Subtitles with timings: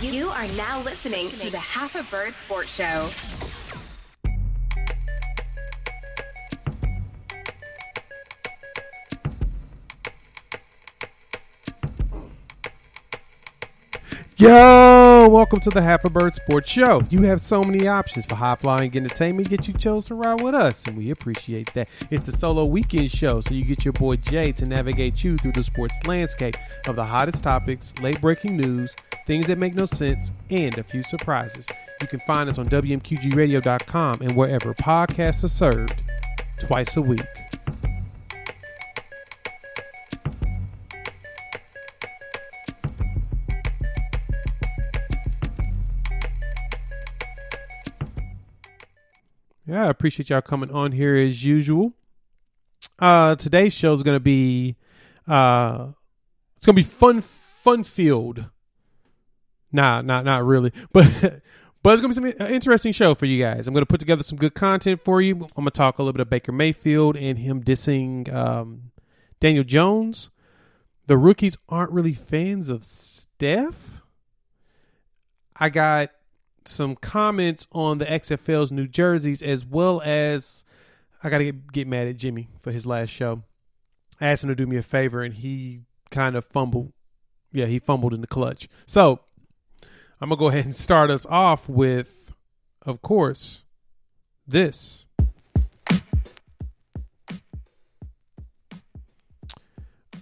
[0.00, 3.61] You are now listening to the Half a Bird Sports Show.
[14.42, 17.04] Yo, welcome to the Half a Bird Sports Show.
[17.10, 20.52] You have so many options for high flying entertainment, yet you chose to ride with
[20.52, 21.88] us, and we appreciate that.
[22.10, 25.52] It's the solo weekend show, so you get your boy Jay to navigate you through
[25.52, 26.56] the sports landscape
[26.88, 28.96] of the hottest topics, late breaking news,
[29.28, 31.68] things that make no sense, and a few surprises.
[32.00, 36.02] You can find us on WMQGRadio.com and wherever podcasts are served
[36.58, 37.20] twice a week.
[49.72, 51.94] Yeah, I appreciate y'all coming on here as usual.
[52.98, 54.76] Uh today's show is gonna be
[55.26, 55.92] uh
[56.58, 58.50] it's gonna be fun fun field.
[59.72, 60.72] Nah, not not really.
[60.92, 61.40] But
[61.82, 63.66] but it's gonna be some interesting show for you guys.
[63.66, 65.36] I'm gonna put together some good content for you.
[65.36, 68.90] I'm gonna talk a little bit of Baker Mayfield and him dissing um,
[69.40, 70.30] Daniel Jones.
[71.06, 74.02] The rookies aren't really fans of Steph.
[75.56, 76.10] I got
[76.68, 80.64] some comments on the XFL's New Jerseys as well as
[81.22, 83.42] I got to get, get mad at Jimmy for his last show.
[84.20, 86.92] I asked him to do me a favor and he kind of fumbled.
[87.52, 88.68] Yeah, he fumbled in the clutch.
[88.86, 89.20] So
[90.20, 92.34] I'm going to go ahead and start us off with,
[92.82, 93.64] of course,
[94.46, 95.06] this.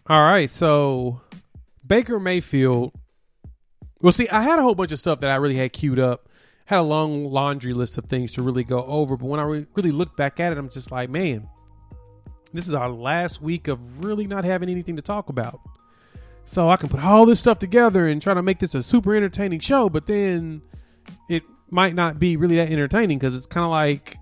[0.06, 1.20] All right, so
[1.86, 2.92] Baker Mayfield.
[4.00, 6.29] Well, see, I had a whole bunch of stuff that I really had queued up
[6.70, 9.16] had a long laundry list of things to really go over.
[9.16, 11.48] But when I re- really look back at it, I'm just like, man,
[12.52, 15.60] this is our last week of really not having anything to talk about.
[16.44, 19.16] So I can put all this stuff together and try to make this a super
[19.16, 20.62] entertaining show, but then
[21.28, 24.16] it might not be really that entertaining because it's kind of like,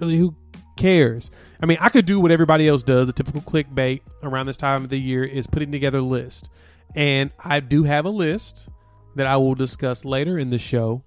[0.00, 0.34] really, who
[0.78, 1.30] cares?
[1.60, 3.10] I mean, I could do what everybody else does.
[3.10, 6.48] A typical clickbait around this time of the year is putting together a list.
[6.96, 8.70] And I do have a list
[9.14, 11.04] that I will discuss later in the show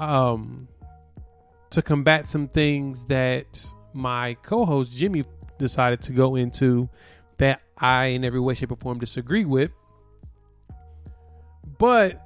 [0.00, 0.66] um,
[1.70, 5.24] to combat some things that my co-host Jimmy
[5.58, 6.88] decided to go into
[7.36, 9.70] that I in every way, shape, or form disagree with.
[11.78, 12.20] But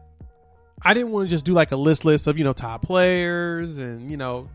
[0.83, 3.79] I didn't want to just do like a list list of you know top players
[3.79, 4.49] and you know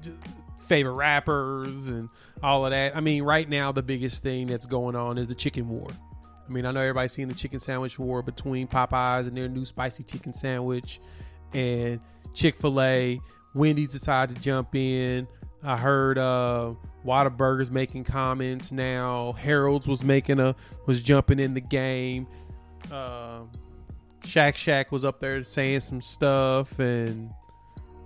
[0.60, 2.10] favorite rappers and
[2.42, 2.96] all of that.
[2.96, 5.90] I mean, right now the biggest thing that's going on is the chicken war.
[6.48, 9.66] I mean, I know everybody's seen the chicken sandwich war between Popeyes and their new
[9.66, 11.00] spicy chicken sandwich
[11.54, 12.00] and
[12.40, 13.20] Chick Fil A.
[13.54, 15.28] Wendy's decided to jump in.
[15.62, 16.74] I heard uh,
[17.06, 19.34] Whataburger's making comments now.
[19.34, 20.56] Harold's was making a
[20.86, 22.28] was jumping in the game.
[22.90, 23.42] Uh,
[24.24, 27.30] Shake Shack was up there saying some stuff, and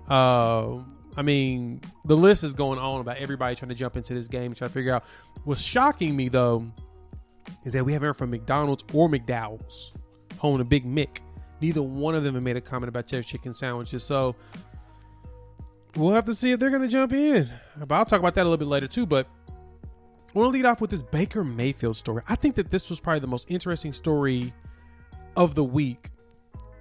[0.09, 0.79] uh,
[1.15, 4.45] I mean the list is going on about everybody trying to jump into this game
[4.45, 5.03] and try to figure out.
[5.43, 6.65] What's shocking me though
[7.65, 9.93] is that we haven't heard from McDonald's or McDowell's,
[10.39, 11.19] home to Big Mick.
[11.61, 14.03] Neither one of them have made a comment about their chicken sandwiches.
[14.03, 14.35] So
[15.95, 17.49] we'll have to see if they're going to jump in.
[17.77, 19.05] But I'll talk about that a little bit later too.
[19.05, 19.27] But
[20.35, 22.23] I want to lead off with this Baker Mayfield story.
[22.27, 24.53] I think that this was probably the most interesting story
[25.35, 26.09] of the week.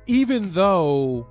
[0.07, 1.29] Even though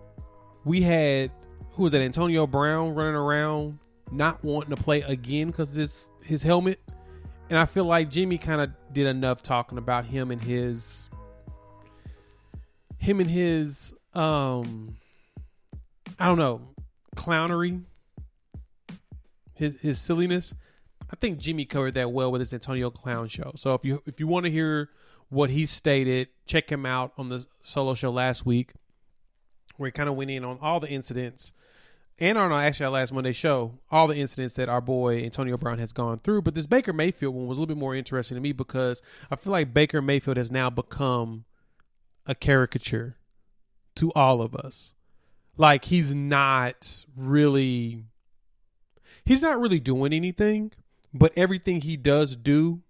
[0.64, 1.32] we had
[1.72, 3.80] who was that Antonio Brown running around
[4.12, 6.80] not wanting to play again because this his helmet,
[7.50, 11.10] and I feel like Jimmy kind of did enough talking about him and his
[13.02, 14.96] him and his um
[16.20, 16.62] I don't know
[17.16, 17.82] clownery,
[19.56, 20.54] his his silliness.
[21.12, 23.52] I think Jimmy covered that well with his Antonio Clown show.
[23.56, 24.90] So if you if you want to hear
[25.30, 28.72] what he stated, check him out on the solo show last week,
[29.78, 31.54] where he kind of went in on all the incidents,
[32.20, 35.80] and on actually our last Monday show, all the incidents that our boy Antonio Brown
[35.80, 36.44] has gone through.
[36.44, 39.02] But this Baker Mayfield one was a little bit more interesting to me because
[39.32, 41.46] I feel like Baker Mayfield has now become
[42.26, 43.18] a caricature
[43.96, 44.94] to all of us.
[45.58, 48.06] Like he's not really
[49.26, 50.72] he's not really doing anything,
[51.14, 52.82] but everything he does do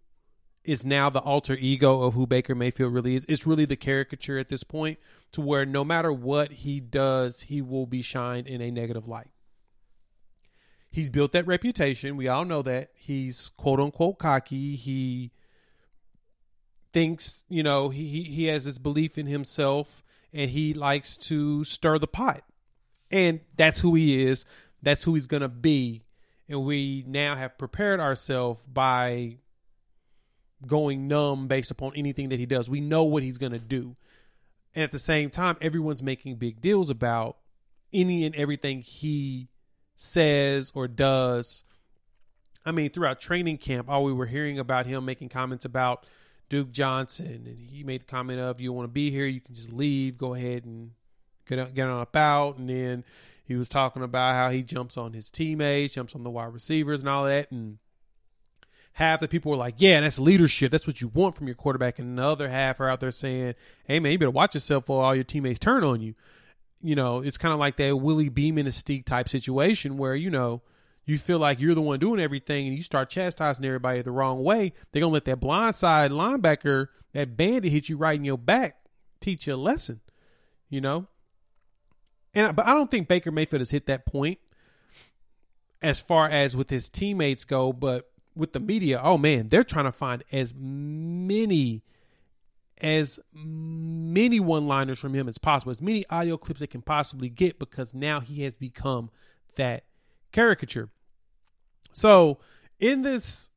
[0.63, 3.25] is now the alter ego of who Baker Mayfield really is.
[3.27, 4.99] It's really the caricature at this point
[5.31, 9.31] to where no matter what he does, he will be shined in a negative light.
[10.91, 12.17] He's built that reputation.
[12.17, 12.91] We all know that.
[12.93, 14.75] He's quote unquote cocky.
[14.75, 15.31] He
[16.93, 20.03] thinks, you know, he, he, has this belief in himself
[20.33, 22.43] and he likes to stir the pot.
[23.09, 24.45] And that's who he is.
[24.81, 26.03] That's who he's going to be.
[26.47, 29.37] And we now have prepared ourselves by
[30.65, 32.69] going numb based upon anything that he does.
[32.69, 33.95] We know what he's going to do.
[34.75, 37.37] And at the same time, everyone's making big deals about
[37.91, 39.49] any and everything he
[39.95, 41.63] says or does.
[42.65, 46.05] I mean, throughout training camp, all we were hearing about him making comments about
[46.51, 49.55] Duke Johnson, and he made the comment of, "You want to be here, you can
[49.55, 50.17] just leave.
[50.17, 50.91] Go ahead and
[51.47, 53.05] get on, get on up out." And then
[53.45, 56.99] he was talking about how he jumps on his teammates, jumps on the wide receivers,
[56.99, 57.77] and all that, and
[58.93, 60.71] half the people were like, yeah, that's leadership.
[60.71, 61.99] That's what you want from your quarterback.
[61.99, 63.55] And the other half are out there saying,
[63.85, 66.15] hey, man, you better watch yourself or all your teammates turn on you.
[66.81, 70.61] You know, it's kind of like that Willie Beamen Steak type situation where, you know,
[71.05, 74.43] you feel like you're the one doing everything and you start chastising everybody the wrong
[74.43, 74.73] way.
[74.91, 78.77] They're going to let that blindside linebacker, that bandit hit you right in your back,
[79.19, 80.01] teach you a lesson,
[80.69, 81.07] you know?
[82.33, 84.39] And but I don't think Baker Mayfield has hit that point
[85.81, 89.85] as far as with his teammates go, but with the media, oh man, they're trying
[89.85, 91.83] to find as many
[92.81, 97.59] as many one-liners from him as possible, as many audio clips they can possibly get
[97.59, 99.11] because now he has become
[99.55, 99.83] that
[100.31, 100.89] caricature.
[101.91, 102.39] So,
[102.79, 103.49] in this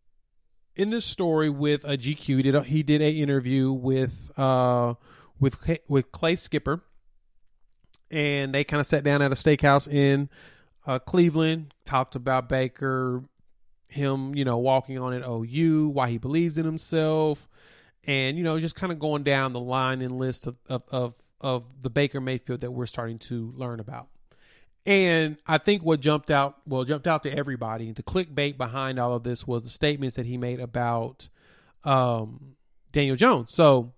[0.76, 4.94] in this story with a GQ, he did a, he did a interview with uh
[5.38, 6.82] with with Clay Skipper,
[8.10, 10.28] and they kind of sat down at a steakhouse in
[10.86, 13.24] uh, Cleveland, talked about Baker,
[13.88, 17.48] him, you know, walking on at OU, why he believes in himself,
[18.06, 21.14] and you know, just kind of going down the line and list of, of of
[21.40, 24.08] of the Baker Mayfield that we're starting to learn about.
[24.86, 27.92] And I think what jumped out, well, jumped out to everybody.
[27.92, 31.28] The clickbait behind all of this was the statements that he made about
[31.84, 32.56] um,
[32.92, 33.52] Daniel Jones.
[33.54, 33.92] So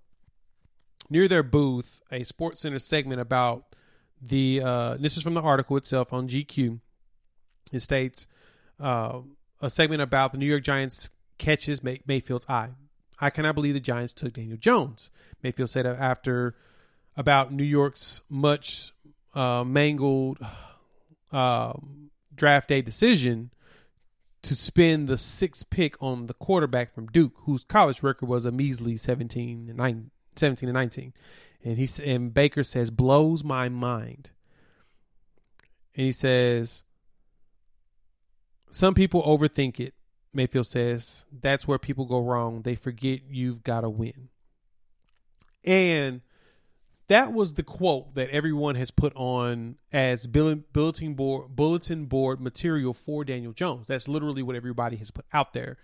[1.10, 3.74] near their booth, a Sports Center segment about
[4.22, 4.62] the.
[4.62, 6.80] Uh, this is from the article itself on GQ.
[7.72, 8.26] It states.
[8.78, 9.20] Uh,
[9.60, 12.70] a segment about the New York Giants catches May- Mayfield's eye.
[13.18, 15.10] I cannot believe the Giants took Daniel Jones.
[15.42, 16.54] Mayfield said after
[17.16, 18.92] about New York's much
[19.34, 20.38] uh, mangled
[21.32, 21.72] uh,
[22.34, 23.50] draft day decision
[24.42, 28.52] to spend the sixth pick on the quarterback from Duke, whose college record was a
[28.52, 31.12] measly 17 and 9, 17 and 19.
[31.64, 34.30] And he and Baker says blows my mind.
[35.96, 36.84] And he says
[38.70, 39.94] some people overthink it.
[40.32, 42.62] Mayfield says that's where people go wrong.
[42.62, 44.28] They forget you've got to win.
[45.64, 46.20] And
[47.08, 52.92] that was the quote that everyone has put on as bulletin board bulletin board material
[52.92, 53.86] for Daniel Jones.
[53.86, 55.76] That's literally what everybody has put out there.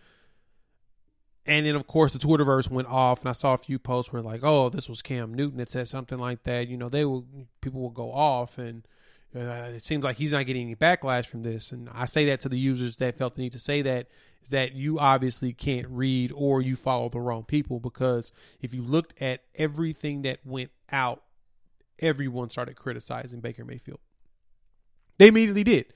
[1.46, 4.22] And then of course the Twitterverse went off, and I saw a few posts where
[4.22, 7.26] like, "Oh, this was Cam Newton that said something like that." You know, they will
[7.60, 8.86] people will go off, and
[9.34, 11.72] uh, it seems like he's not getting any backlash from this.
[11.72, 14.08] And I say that to the users that felt the need to say that
[14.42, 18.82] is that you obviously can't read or you follow the wrong people because if you
[18.82, 21.22] looked at everything that went out,
[21.98, 24.00] everyone started criticizing Baker Mayfield.
[25.18, 25.92] They immediately did.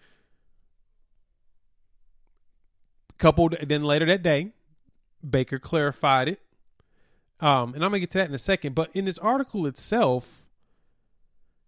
[3.18, 4.52] Coupled then later that day,
[5.28, 6.40] Baker clarified it.
[7.40, 8.75] Um, and I'm gonna get to that in a second.
[8.75, 10.47] But in this article itself,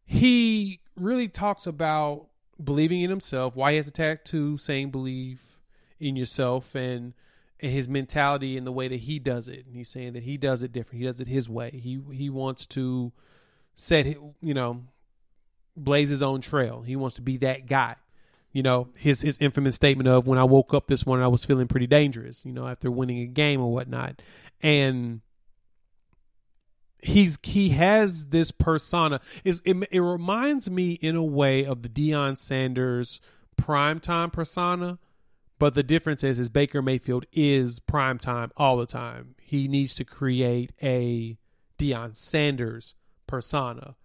[0.06, 2.28] he really talks about
[2.62, 5.57] believing in himself, why he has a tattoo saying believe
[6.00, 7.14] in yourself and
[7.60, 9.66] and his mentality and the way that he does it.
[9.66, 11.00] And he's saying that he does it different.
[11.00, 11.70] He does it his way.
[11.70, 13.12] He he wants to
[13.74, 14.84] set you know
[15.76, 16.82] blaze his own trail.
[16.82, 17.96] He wants to be that guy.
[18.52, 21.44] You know, his his infamous statement of when I woke up this morning I was
[21.44, 24.22] feeling pretty dangerous, you know, after winning a game or whatnot.
[24.62, 25.20] And
[27.00, 31.88] he's he has this persona is it, it reminds me in a way of the
[31.88, 33.20] Deion Sanders
[33.56, 34.98] primetime persona
[35.58, 39.34] but the difference is is Baker Mayfield is prime time all the time.
[39.40, 41.38] He needs to create a
[41.78, 42.94] Deion Sanders
[43.26, 43.96] persona.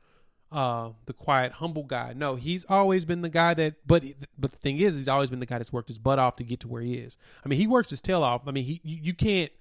[0.51, 2.13] Uh the quiet humble guy.
[2.15, 4.03] No he's always been the guy that but
[4.37, 6.43] but the thing is he's always been the guy that's worked his butt off to
[6.43, 7.17] get to where he is.
[7.43, 8.47] I mean he works his tail off.
[8.47, 9.51] I mean he you, you can't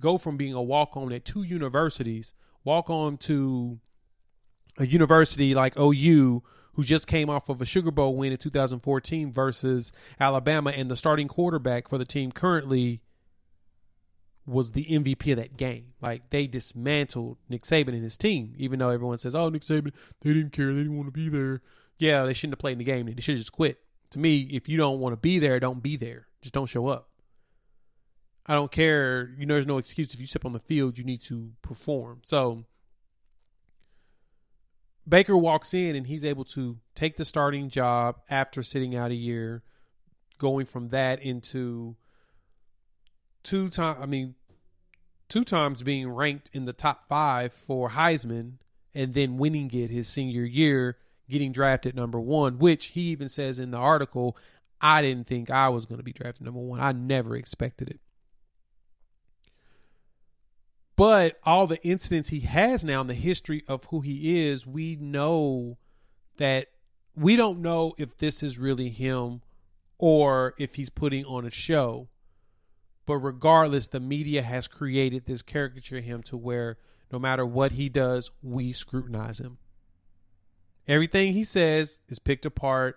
[0.00, 3.78] go from being a walk on at two universities walk on to
[4.78, 6.42] a university like OU
[6.78, 10.94] who just came off of a Sugar Bowl win in 2014 versus Alabama and the
[10.94, 13.00] starting quarterback for the team currently
[14.46, 15.94] was the MVP of that game.
[16.00, 19.92] Like they dismantled Nick Saban and his team, even though everyone says, "Oh, Nick Saban,
[20.20, 21.62] they didn't care, they didn't want to be there."
[21.98, 23.06] Yeah, they shouldn't have played in the game.
[23.06, 23.80] They should have just quit.
[24.10, 26.28] To me, if you don't want to be there, don't be there.
[26.42, 27.08] Just don't show up.
[28.46, 29.34] I don't care.
[29.36, 32.20] You know, there's no excuse if you step on the field, you need to perform.
[32.22, 32.66] So
[35.08, 39.16] Baker walks in and he's able to take the starting job after sitting out a
[39.16, 39.62] year,
[40.38, 41.96] going from that into
[43.42, 44.34] two time I mean
[45.28, 48.54] two times being ranked in the top 5 for Heisman
[48.94, 50.96] and then winning it his senior year,
[51.28, 54.36] getting drafted number 1, which he even says in the article,
[54.80, 56.80] I didn't think I was going to be drafted number 1.
[56.80, 58.00] I never expected it.
[60.98, 64.96] But all the incidents he has now in the history of who he is, we
[64.96, 65.78] know
[66.38, 66.66] that
[67.14, 69.42] we don't know if this is really him
[69.98, 72.08] or if he's putting on a show.
[73.06, 76.78] But regardless, the media has created this caricature of him to where
[77.12, 79.58] no matter what he does, we scrutinize him.
[80.88, 82.96] Everything he says is picked apart.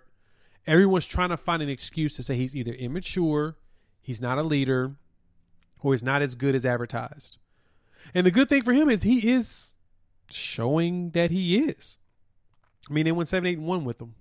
[0.66, 3.58] Everyone's trying to find an excuse to say he's either immature,
[4.00, 4.96] he's not a leader,
[5.82, 7.38] or he's not as good as advertised.
[8.14, 9.74] And the good thing for him is he is
[10.30, 11.98] showing that he is.
[12.88, 14.14] I mean, they won 7 8 and 1 with him.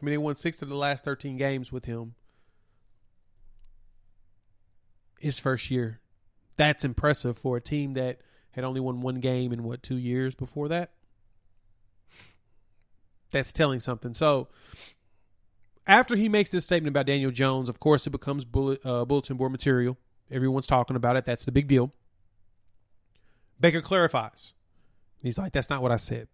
[0.00, 2.14] I mean, they won six of the last 13 games with him
[5.18, 6.00] his first year.
[6.56, 8.20] That's impressive for a team that
[8.52, 10.90] had only won one game in what two years before that.
[13.30, 14.14] That's telling something.
[14.14, 14.48] So
[15.86, 19.36] after he makes this statement about Daniel Jones, of course, it becomes bullet, uh, bulletin
[19.36, 19.96] board material.
[20.30, 21.24] Everyone's talking about it.
[21.24, 21.92] That's the big deal.
[23.60, 24.54] Baker clarifies.
[25.22, 26.28] He's like, "That's not what I said."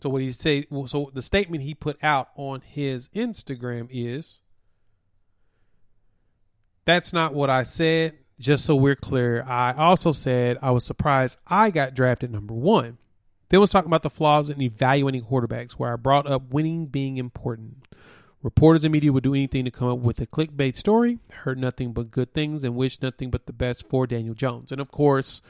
[0.00, 0.66] So what he say?
[0.86, 4.42] So the statement he put out on his Instagram is,
[6.84, 8.18] that's not what I said.
[8.40, 12.98] Just so we're clear, I also said I was surprised I got drafted number one.
[13.48, 17.18] Then was talking about the flaws in evaluating quarterbacks, where I brought up winning being
[17.18, 17.86] important.
[18.42, 21.92] Reporters and media would do anything to come up with a clickbait story, heard nothing
[21.92, 24.72] but good things, and wished nothing but the best for Daniel Jones.
[24.72, 25.42] And of course,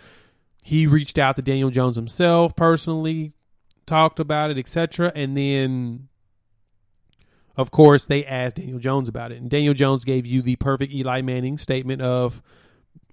[0.62, 3.32] he reached out to Daniel Jones himself personally,
[3.86, 5.12] talked about it, etc.
[5.14, 6.08] And then
[7.56, 9.40] of course, they asked Daniel Jones about it.
[9.40, 12.42] And Daniel Jones gave you the perfect Eli Manning statement of,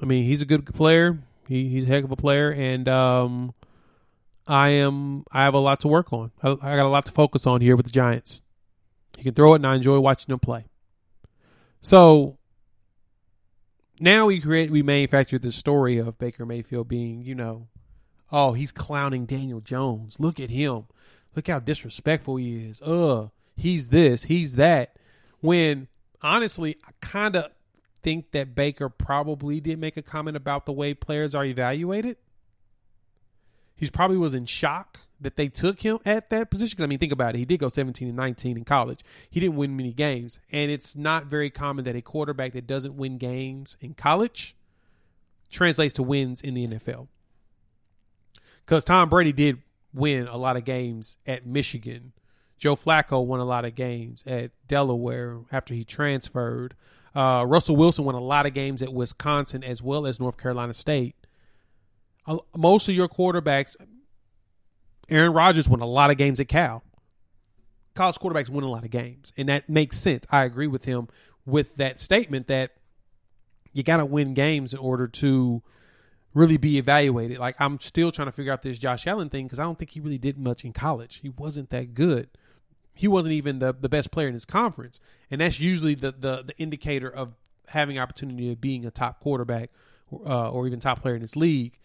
[0.01, 1.19] I mean, he's a good player.
[1.47, 2.51] He, he's a heck of a player.
[2.51, 3.53] And um,
[4.47, 6.31] I am, I have a lot to work on.
[6.41, 8.41] I, I got a lot to focus on here with the Giants.
[9.17, 10.65] He can throw it, and I enjoy watching him play.
[11.81, 12.38] So
[13.99, 17.67] now we create, we manufactured this story of Baker Mayfield being, you know,
[18.31, 20.19] oh, he's clowning Daniel Jones.
[20.19, 20.85] Look at him.
[21.35, 22.81] Look how disrespectful he is.
[22.83, 24.95] Ugh he's this, he's that.
[25.41, 25.87] When
[26.21, 27.51] honestly, I kind of
[28.01, 32.17] think that Baker probably did make a comment about the way players are evaluated.
[33.79, 36.75] He probably was in shock that they took him at that position.
[36.75, 37.39] Because I mean, think about it.
[37.39, 39.01] He did go 17 and 19 in college.
[39.29, 42.95] He didn't win many games, and it's not very common that a quarterback that doesn't
[42.95, 44.55] win games in college
[45.49, 47.07] translates to wins in the NFL.
[48.65, 49.61] Because Tom Brady did
[49.93, 52.13] win a lot of games at Michigan
[52.59, 56.75] Joe Flacco won a lot of games at Delaware after he transferred.
[57.15, 60.73] Uh, Russell Wilson won a lot of games at Wisconsin as well as North Carolina
[60.73, 61.15] State.
[62.55, 63.75] Most of your quarterbacks,
[65.09, 66.83] Aaron Rodgers won a lot of games at Cal.
[67.95, 70.25] College quarterbacks win a lot of games, and that makes sense.
[70.29, 71.07] I agree with him
[71.45, 72.71] with that statement that
[73.73, 75.63] you got to win games in order to
[76.33, 77.39] really be evaluated.
[77.39, 79.91] Like I'm still trying to figure out this Josh Allen thing because I don't think
[79.91, 81.19] he really did much in college.
[81.21, 82.29] He wasn't that good
[82.99, 84.99] he wasn't even the, the best player in his conference.
[85.31, 87.33] And that's usually the, the, the indicator of
[87.69, 89.69] having opportunity of being a top quarterback
[90.11, 91.79] uh, or even top player in this league.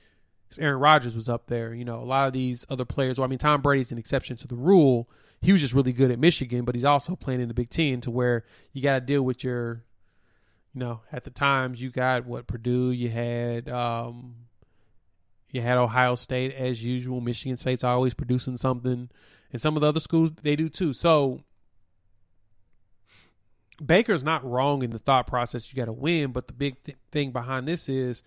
[0.59, 1.75] Aaron Rodgers was up there.
[1.75, 3.19] You know, a lot of these other players.
[3.19, 5.09] Well, I mean, Tom Brady's an exception to the rule.
[5.43, 8.01] He was just really good at Michigan, but he's also playing in the Big Ten
[8.03, 9.83] to where you got to deal with your,
[10.73, 14.35] you know, at the times you got what Purdue, you had, um,
[15.51, 17.21] you had Ohio State as usual.
[17.21, 19.11] Michigan State's always producing something
[19.53, 20.93] and some of the other schools they do too.
[20.93, 21.43] So
[23.85, 25.73] Baker's not wrong in the thought process.
[25.73, 28.23] You got to win, but the big th- thing behind this is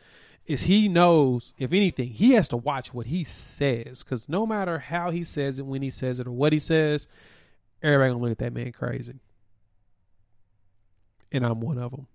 [0.48, 4.80] is he knows if anything he has to watch what he says because no matter
[4.80, 7.10] how he says it, when he says it, or what he says,
[7.84, 9.20] everybody gonna look at that man crazy,
[11.34, 12.08] and I'm one of them.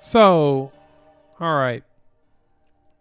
[0.00, 0.70] So,
[1.40, 1.82] all right.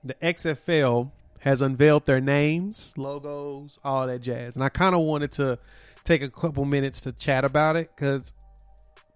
[0.04, 4.56] The XFL has unveiled their names, logos, all that jazz.
[4.56, 5.60] And I kind of wanted to
[6.04, 8.34] take a couple minutes to chat about it because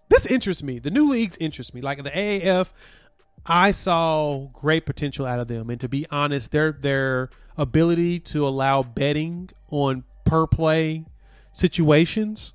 [0.08, 0.78] this interests me.
[0.78, 1.80] The new leagues interest me.
[1.80, 2.72] Like the AAF,
[3.44, 5.70] I saw great potential out of them.
[5.70, 11.04] And to be honest, their their ability to allow betting on per play
[11.52, 12.54] situations,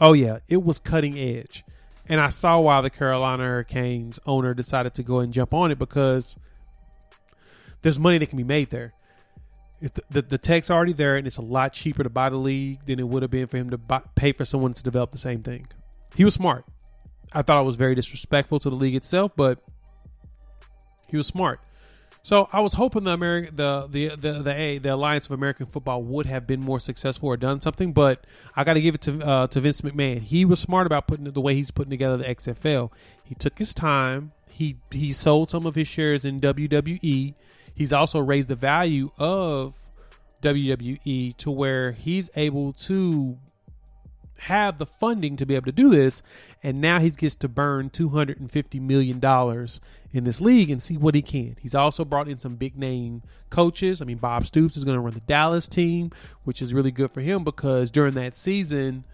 [0.00, 1.64] oh yeah, it was cutting edge.
[2.08, 5.78] And I saw why the Carolina Hurricanes owner decided to go and jump on it
[5.78, 6.36] because
[7.86, 8.92] there's money that can be made there.
[9.80, 12.84] The, the, the tech's already there, and it's a lot cheaper to buy the league
[12.84, 15.18] than it would have been for him to buy, pay for someone to develop the
[15.18, 15.68] same thing.
[16.16, 16.64] He was smart.
[17.32, 19.60] I thought it was very disrespectful to the league itself, but
[21.06, 21.60] he was smart.
[22.24, 25.66] So I was hoping the American, the the the the, A, the Alliance of American
[25.66, 28.26] Football would have been more successful or done something, but
[28.56, 30.22] I got to give it to uh, to Vince McMahon.
[30.22, 32.90] He was smart about putting it the way he's putting together the XFL.
[33.22, 34.32] He took his time.
[34.50, 37.34] He he sold some of his shares in WWE.
[37.76, 39.76] He's also raised the value of
[40.40, 43.38] WWE to where he's able to
[44.38, 46.22] have the funding to be able to do this,
[46.62, 49.78] and now he gets to burn two hundred and fifty million dollars
[50.10, 51.56] in this league and see what he can.
[51.60, 54.00] He's also brought in some big name coaches.
[54.00, 56.12] I mean, Bob Stoops is going to run the Dallas team,
[56.44, 59.04] which is really good for him because during that season,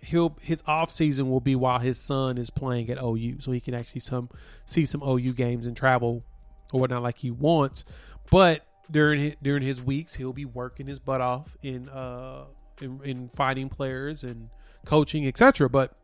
[0.00, 3.60] he'll his off season will be while his son is playing at OU, so he
[3.60, 4.28] can actually some
[4.64, 6.24] see some OU games and travel
[6.72, 7.84] or whatnot like he wants.
[8.30, 12.44] But during his, during his weeks, he'll be working his butt off in uh
[12.80, 14.48] in, in finding players and
[14.84, 15.68] coaching, etc.
[15.68, 15.96] But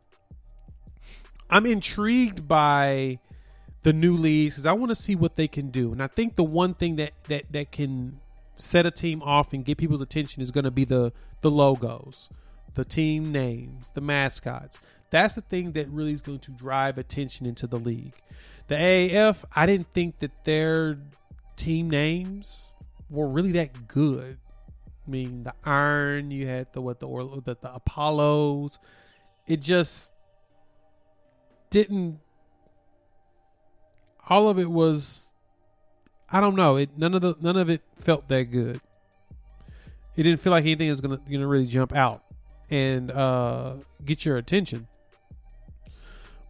[1.49, 3.19] I'm intrigued by
[3.83, 5.91] the new leagues because I want to see what they can do.
[5.91, 8.19] And I think the one thing that that that can
[8.55, 11.11] set a team off and get people's attention is going to be the
[11.41, 12.29] the logos,
[12.75, 14.79] the team names, the mascots.
[15.09, 18.15] That's the thing that really is going to drive attention into the league.
[18.67, 20.99] The AAF, I didn't think that their
[21.55, 22.71] team names
[23.09, 24.37] were really that good.
[25.07, 28.77] I mean, the Iron, you had the what the the, the Apollos.
[29.47, 30.13] It just
[31.71, 32.19] didn't
[34.29, 35.33] all of it was
[36.31, 36.75] I don't know.
[36.75, 38.79] It none of the none of it felt that good.
[40.15, 42.23] It didn't feel like anything was gonna gonna really jump out
[42.69, 44.87] and uh, get your attention.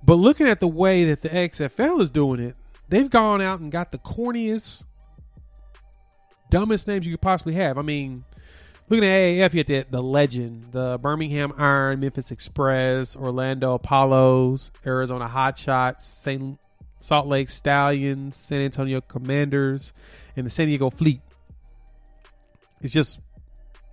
[0.04, 2.56] But looking at the way that the XFL is doing it,
[2.88, 4.86] they've gone out and got the corniest,
[6.50, 7.78] dumbest names you could possibly have.
[7.78, 8.24] I mean,
[8.88, 15.28] looking at AAF, you get the, legend, the Birmingham Iron, Memphis Express, Orlando Apollos, Arizona
[15.28, 16.58] Hotshots, St.
[17.02, 19.94] Salt Lake Stallions, San Antonio Commanders,
[20.36, 21.22] and the San Diego Fleet.
[22.82, 23.20] It's just,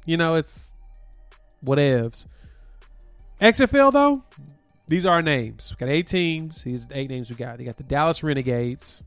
[0.05, 0.76] you know, it's
[1.67, 2.27] whatevs.
[3.41, 4.23] XFL though,
[4.89, 5.75] these are our names.
[5.75, 6.63] We got eight teams.
[6.63, 7.59] These eight names we got.
[7.59, 9.03] They got the Dallas Renegades.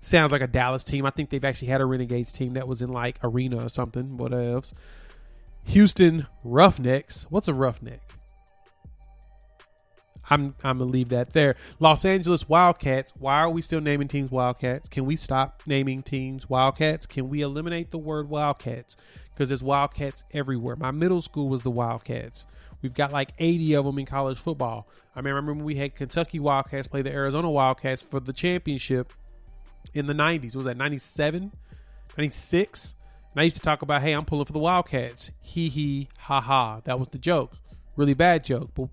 [0.00, 1.06] Sounds like a Dallas team.
[1.06, 4.18] I think they've actually had a Renegades team that was in like arena or something.
[4.18, 4.74] Whatevs.
[5.64, 7.26] Houston Roughnecks.
[7.30, 8.13] What's a roughneck?
[10.30, 11.56] I'm I'm gonna leave that there.
[11.80, 13.12] Los Angeles Wildcats.
[13.18, 14.88] Why are we still naming teams Wildcats?
[14.88, 17.06] Can we stop naming teams Wildcats?
[17.06, 18.96] Can we eliminate the word Wildcats?
[19.32, 20.76] Because there's Wildcats everywhere.
[20.76, 22.46] My middle school was the Wildcats.
[22.82, 24.88] We've got like 80 of them in college football.
[25.16, 28.32] I mean, I remember when we had Kentucky Wildcats play the Arizona Wildcats for the
[28.32, 29.12] championship
[29.94, 30.54] in the 90s.
[30.54, 31.50] Was that 97,
[32.16, 32.94] 96?
[33.32, 35.32] And I used to talk about, hey, I'm pulling for the Wildcats.
[35.40, 36.80] Hee hee, ha ha.
[36.84, 37.56] That was the joke.
[37.96, 38.88] Really bad joke, but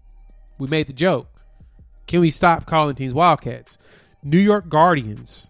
[0.58, 1.28] we made the joke.
[2.08, 3.78] Can we stop calling teams Wildcats?
[4.24, 5.50] New York Guardians.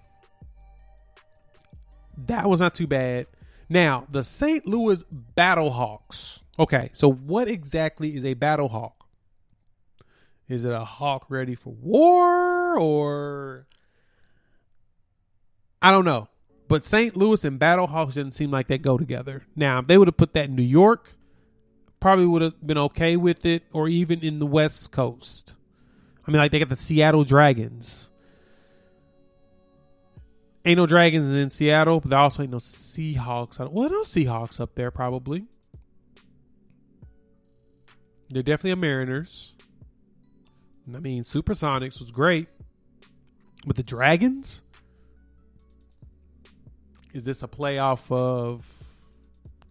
[2.18, 3.28] That was not too bad.
[3.70, 4.68] Now, the St.
[4.68, 5.04] Louis
[5.38, 6.42] Battlehawks.
[6.60, 8.94] Okay, so what exactly is a Battlehawk?
[10.48, 13.66] Is it a hawk ready for war or
[15.82, 16.28] I don't know.
[16.68, 17.18] But St.
[17.18, 19.44] Louis and Battlehawks didn't seem like they go together.
[19.56, 21.16] Now, if they would have put that in New York,
[22.02, 25.56] probably would have been okay with it, or even in the West Coast.
[26.28, 28.10] I mean, like they got the Seattle Dragons.
[30.64, 33.58] Ain't no dragons in Seattle, but there also ain't no Seahawks.
[33.72, 35.46] Well, no Seahawks up there probably.
[38.30, 39.56] They're definitely a Mariners.
[40.94, 42.48] I mean, Supersonics was great,
[43.66, 44.62] but the Dragons.
[47.14, 48.66] Is this a playoff of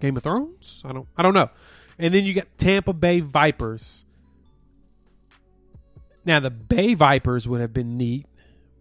[0.00, 0.82] Game of Thrones?
[0.84, 1.08] I don't.
[1.16, 1.50] I don't know.
[2.00, 4.04] And then you got Tampa Bay Vipers.
[6.24, 8.26] Now, the Bay Vipers would have been neat,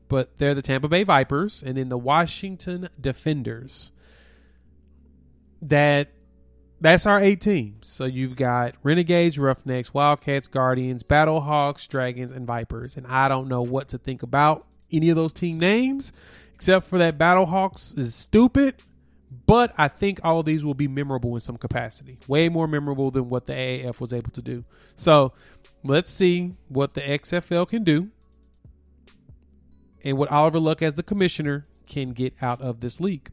[0.07, 1.61] but they're the Tampa Bay Vipers.
[1.61, 3.91] And then the Washington Defenders.
[5.61, 6.09] That
[6.81, 7.87] that's our eight teams.
[7.87, 12.95] So you've got Renegades, Roughnecks, Wildcats, Guardians, Battlehawks, Dragons, and Vipers.
[12.95, 16.13] And I don't know what to think about any of those team names
[16.55, 18.75] except for that Battlehawks is stupid.
[19.45, 22.17] But I think all these will be memorable in some capacity.
[22.27, 24.63] Way more memorable than what the AAF was able to do.
[24.95, 25.33] So
[25.83, 28.09] let's see what the XFL can do
[30.03, 33.29] and what Oliver Luck as the commissioner can get out of this league.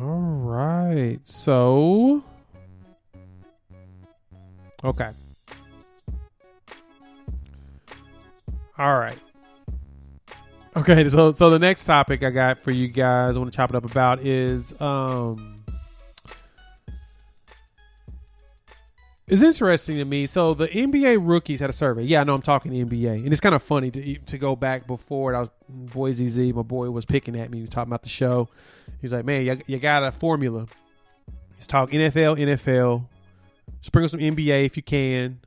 [0.00, 1.18] All right.
[1.24, 2.24] So
[4.84, 5.10] Okay.
[8.78, 9.18] All right.
[10.76, 13.70] Okay, so so the next topic I got for you guys I want to chop
[13.70, 15.60] it up about is um
[19.30, 20.26] It's interesting to me.
[20.26, 22.02] So the NBA rookies had a survey.
[22.02, 24.88] Yeah, I know I'm talking NBA, and it's kind of funny to to go back
[24.88, 25.36] before.
[25.36, 26.50] I was Boise Z.
[26.50, 27.58] My boy was picking at me.
[27.58, 28.48] He was talking about the show.
[29.00, 30.66] He's like, "Man, you, you got a formula."
[31.54, 33.06] He's talking NFL, NFL,
[33.80, 35.40] Sprinkle some NBA if you can.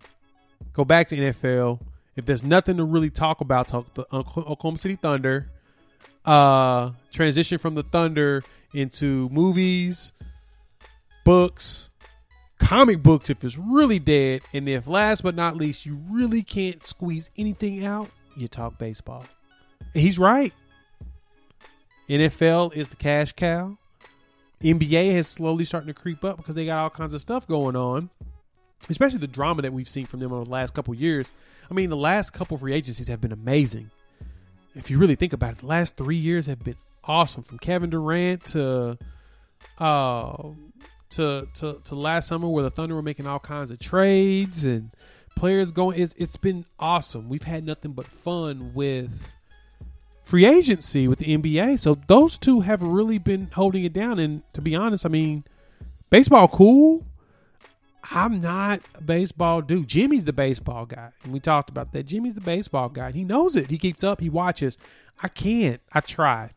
[0.74, 1.80] Go back to NFL.
[2.16, 5.50] If there's nothing to really talk about, talk the Oklahoma City Thunder.
[6.26, 8.44] Uh, transition from the Thunder
[8.74, 10.14] into movies,
[11.26, 11.90] books,
[12.60, 16.86] comic books if it's really dead, and if last but not least you really can't
[16.86, 19.26] squeeze anything out, you talk baseball.
[19.94, 20.54] He's right.
[22.10, 23.78] NFL is the cash cow.
[24.64, 27.76] NBA has slowly starting to creep up because they got all kinds of stuff going
[27.76, 28.10] on,
[28.90, 31.34] especially the drama that we've seen from them over the last couple years.
[31.70, 33.92] I mean, the last couple free agencies have been amazing.
[34.76, 37.44] If you really think about it, the last three years have been awesome.
[37.44, 38.98] From Kevin Durant to
[39.78, 40.44] uh
[41.12, 44.92] to to to last summer, where the Thunder were making all kinds of trades and
[45.36, 46.02] players going.
[46.02, 47.30] It's it's been awesome.
[47.30, 49.12] We've had nothing but fun with
[50.24, 51.80] free agency with the NBA.
[51.80, 54.20] So those two have really been holding it down.
[54.20, 55.44] And to be honest, I mean,
[56.10, 57.06] baseball cool.
[58.12, 59.88] I'm not a baseball dude.
[59.88, 61.12] Jimmy's the baseball guy.
[61.24, 62.04] And we talked about that.
[62.04, 63.12] Jimmy's the baseball guy.
[63.12, 63.70] He knows it.
[63.70, 64.20] He keeps up.
[64.20, 64.78] He watches.
[65.22, 65.80] I can't.
[65.94, 66.50] I try.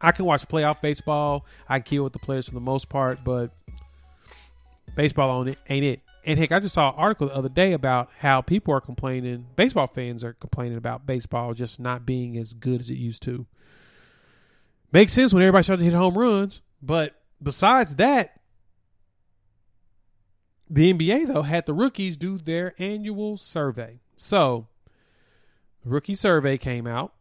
[0.00, 1.44] I can watch playoff baseball.
[1.68, 3.50] I can kill with the players for the most part, but
[4.94, 6.00] baseball on it ain't it.
[6.24, 9.46] And heck, I just saw an article the other day about how people are complaining,
[9.56, 13.46] baseball fans are complaining about baseball just not being as good as it used to.
[14.92, 18.40] Makes sense when everybody starts to hit home runs, but besides that,
[20.68, 24.00] the NBA though had the rookies do their annual survey.
[24.14, 24.66] So,
[25.82, 27.14] the rookie survey came out.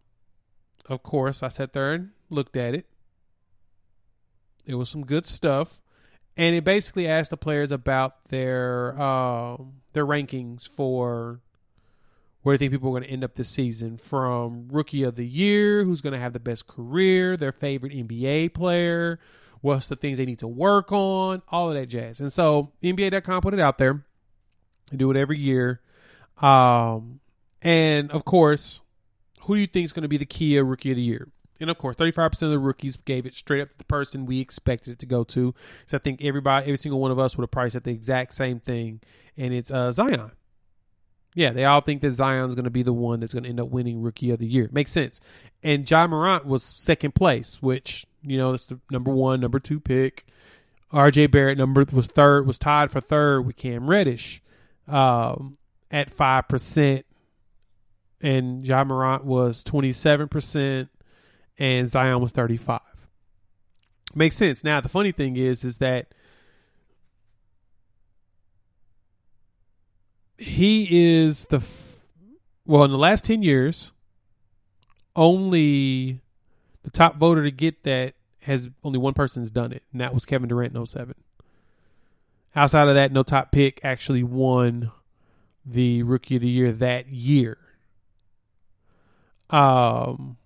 [0.87, 2.85] Of course, I sat there and looked at it.
[4.65, 5.81] It was some good stuff
[6.39, 9.57] and it basically asked the players about their uh,
[9.91, 11.41] their rankings for
[12.43, 15.27] where they think people are going to end up this season from rookie of the
[15.27, 19.19] year, who's going to have the best career, their favorite NBA player,
[19.59, 22.21] what's the things they need to work on, all of that jazz.
[22.21, 24.05] And so NBA.com put it out there.
[24.91, 25.81] They do it every year.
[26.41, 27.19] Um,
[27.61, 28.81] and of course,
[29.41, 31.27] who do you think is going to be the Kia Rookie of the Year?
[31.59, 34.39] And of course, 35% of the rookies gave it straight up to the person we
[34.39, 35.53] expected it to go to.
[35.85, 38.33] So I think everybody, every single one of us would have priced at the exact
[38.33, 39.01] same thing.
[39.37, 40.31] And it's uh, Zion.
[41.35, 43.59] Yeah, they all think that Zion's going to be the one that's going to end
[43.59, 44.69] up winning Rookie of the Year.
[44.71, 45.21] Makes sense.
[45.63, 49.79] And Ja Morant was second place, which, you know, it's the number one, number two
[49.79, 50.25] pick.
[50.91, 54.41] RJ Barrett number was third, was tied for third with Cam Reddish
[54.87, 55.57] um,
[55.91, 57.03] at 5%.
[58.21, 60.89] And Ja Morant was 27%
[61.59, 62.79] and Zion was 35.
[64.15, 64.63] Makes sense.
[64.63, 66.13] Now the funny thing is is that
[70.37, 71.63] he is the
[72.65, 73.91] well in the last 10 years
[75.15, 76.21] only
[76.83, 80.25] the top voter to get that has only one person's done it and that was
[80.25, 81.13] Kevin Durant in 07.
[82.55, 84.91] Outside of that no top pick actually won
[85.65, 87.57] the rookie of the year that year.
[89.51, 90.37] Um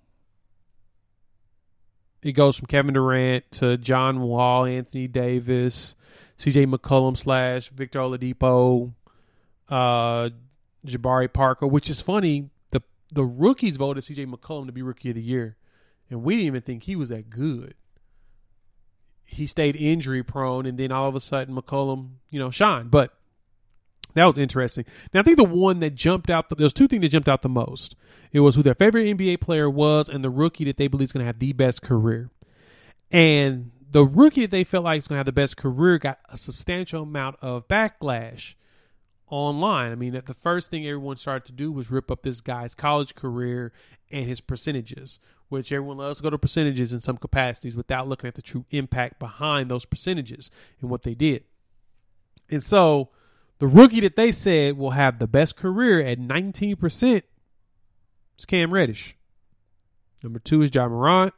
[2.23, 5.95] it goes from Kevin Durant to John Wall, Anthony Davis,
[6.38, 6.65] C.J.
[6.67, 8.93] McCollum slash Victor Oladipo,
[9.69, 10.29] uh,
[10.86, 11.67] Jabari Parker.
[11.67, 12.49] Which is funny.
[12.71, 12.81] The
[13.12, 14.25] the rookies voted C.J.
[14.25, 15.57] McCollum to be Rookie of the Year,
[16.09, 17.75] and we didn't even think he was that good.
[19.25, 22.89] He stayed injury prone, and then all of a sudden McCollum, you know, shined.
[22.89, 23.13] But
[24.13, 24.86] that was interesting.
[25.13, 27.41] Now, I think the one that jumped out, the, there's two things that jumped out
[27.41, 27.95] the most.
[28.32, 31.12] It was who their favorite NBA player was and the rookie that they believe is
[31.12, 32.30] going to have the best career.
[33.12, 36.19] And the rookie that they felt like is going to have the best career got
[36.30, 38.56] a substantial amount of backlash
[39.28, 39.91] online.
[39.91, 43.15] I mean, the first thing everyone started to do was rip up this guy's college
[43.15, 43.71] career
[44.12, 48.28] and his percentages, which everyone loves to go to percentages in some capacities without looking
[48.28, 50.49] at the true impact behind those percentages
[50.82, 51.43] and what they did.
[52.49, 53.10] And so
[53.63, 57.21] the rookie that they said will have the best career at 19%
[58.38, 59.15] is Cam Reddish.
[60.21, 61.34] Number two is Ja Morant.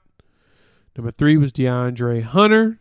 [0.98, 2.80] Number three was DeAndre Hunter.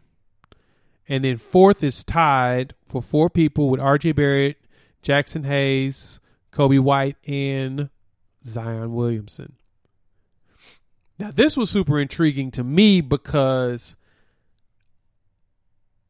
[1.06, 4.56] And then fourth is tied for four people with RJ Barrett,
[5.02, 7.90] Jaxson Hayes, Coby White, and
[8.42, 9.56] Zion Williamson.
[11.18, 13.96] Now, this was super intriguing to me because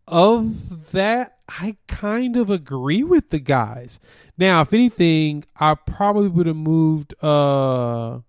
[0.07, 4.01] of that, I kind of agree with the guys.
[4.39, 8.21] Now, if anything, I probably would have moved uh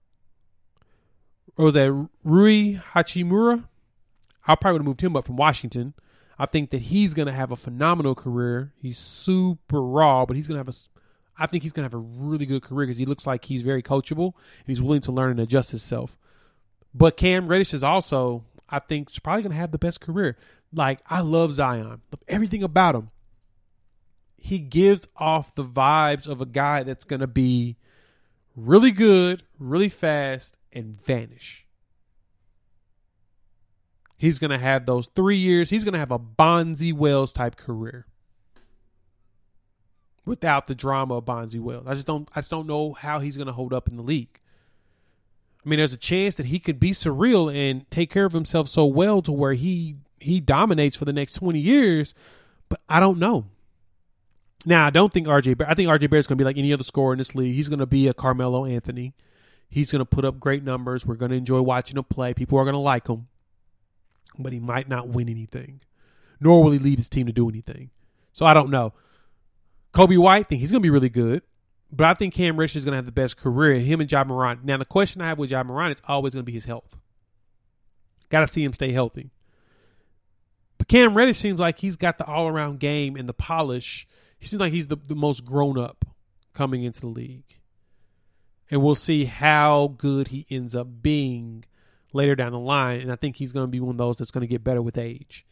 [1.57, 3.63] or was that Rui Hachimura?
[4.47, 5.93] I probably would have moved him up from Washington.
[6.37, 8.73] I think that he's going to have a phenomenal career.
[8.81, 10.77] He's super raw, but he's going to have a
[11.37, 13.61] I think he's going to have a really good career because he looks like he's
[13.61, 16.17] very coachable and he's willing to learn and adjust himself.
[16.93, 20.37] But Cam Reddish is also, I think, he's probably going to have the best career.
[20.73, 23.11] Like, I love Zion, love everything about him.
[24.37, 27.77] He gives off the vibes of a guy that's going to be
[28.55, 31.65] really good, really fast, and vanish.
[34.17, 35.69] He's going to have those three years.
[35.69, 38.05] He's going to have a Bonzi Wells type career
[40.25, 41.85] without the drama of Bonzi Wells.
[41.87, 42.29] I just don't.
[42.35, 44.39] I just don't know how he's going to hold up in the league.
[45.65, 48.67] I mean, there's a chance that he could be surreal and take care of himself
[48.67, 49.95] so well to where he
[50.25, 52.13] he dominates for the next 20 years,
[52.69, 53.45] but I don't know.
[54.65, 56.83] Now, I don't think RJ I think RJ is going to be like any other
[56.83, 57.53] scorer in this league.
[57.53, 59.13] He's going to be a Carmelo Anthony.
[59.69, 61.05] He's going to put up great numbers.
[61.05, 62.33] We're going to enjoy watching him play.
[62.33, 63.27] People are going to like him.
[64.37, 65.81] But he might not win anything.
[66.39, 67.91] Nor will he lead his team to do anything.
[68.33, 68.93] So I don't know.
[69.93, 71.41] Coby White, I think he's going to be really good.
[71.91, 73.79] But I think Cam Reddish is going to have the best career.
[73.79, 74.65] Him and Ja Morant.
[74.65, 76.97] Now, the question I have with Ja Morant is always going to be his health.
[78.29, 79.31] Got to see him stay healthy.
[80.77, 84.07] But Cam Reddish seems like he's got the all around game and the polish.
[84.37, 86.05] He seems like he's the, the most grown up
[86.53, 87.59] coming into the league.
[88.69, 91.65] And we'll see how good he ends up being
[92.13, 93.01] later down the line.
[93.01, 94.81] And I think he's going to be one of those that's going to get better
[94.81, 95.45] with age.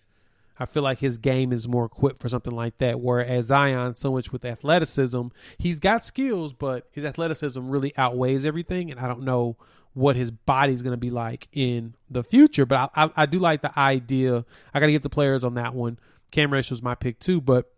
[0.60, 3.00] I feel like his game is more equipped for something like that.
[3.00, 8.92] Whereas Zion, so much with athleticism, he's got skills, but his athleticism really outweighs everything.
[8.92, 9.58] And I don't know
[9.94, 12.66] what his body's going to be like in the future.
[12.66, 14.46] But I, I, I do like the idea.
[14.74, 16.00] I got to get the players on that one.
[16.32, 17.72] Cam Reddish was my pick too, but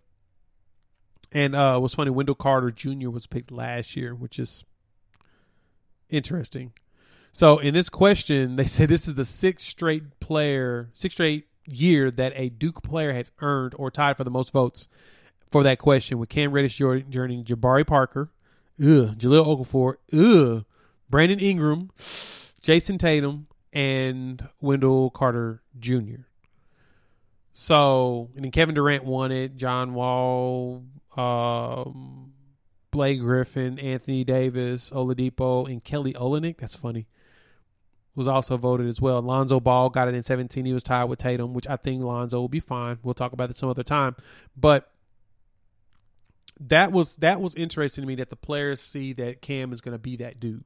[1.32, 2.12] and uh, was funny.
[2.12, 3.10] Wendell Carter Jr.
[3.10, 4.64] was picked last year, which is
[6.10, 6.72] interesting.
[7.34, 12.10] So in this question, they say this is the sixth straight player, sixth straight year
[12.12, 14.88] that a Duke player has earned or tied for the most votes
[15.52, 18.32] for that question with Cam Reddish joining Jabari Parker,
[18.80, 20.66] ugh, Jahlil Okafor, ugh,
[21.10, 26.24] Brandon Ingram, Jayson Tatum, and Wendell Carter Jr.
[27.54, 30.84] So, and then Kevin Durant won it, John Wall,
[31.16, 32.34] um,
[32.92, 36.58] Blake Griffin, Anthony Davis, Oladipo, and Kelly Olynyk.
[36.58, 37.08] That's funny.
[38.16, 39.22] Was also voted as well.
[39.22, 40.66] Lonzo Ball got it in 17.
[40.66, 42.98] He was tied with Tatum, which I think Lonzo will be fine.
[43.04, 44.16] We'll talk about it some other time.
[44.56, 44.90] But
[46.60, 49.94] that was that was interesting to me that the players see that Cam is going
[49.94, 50.64] to be that dude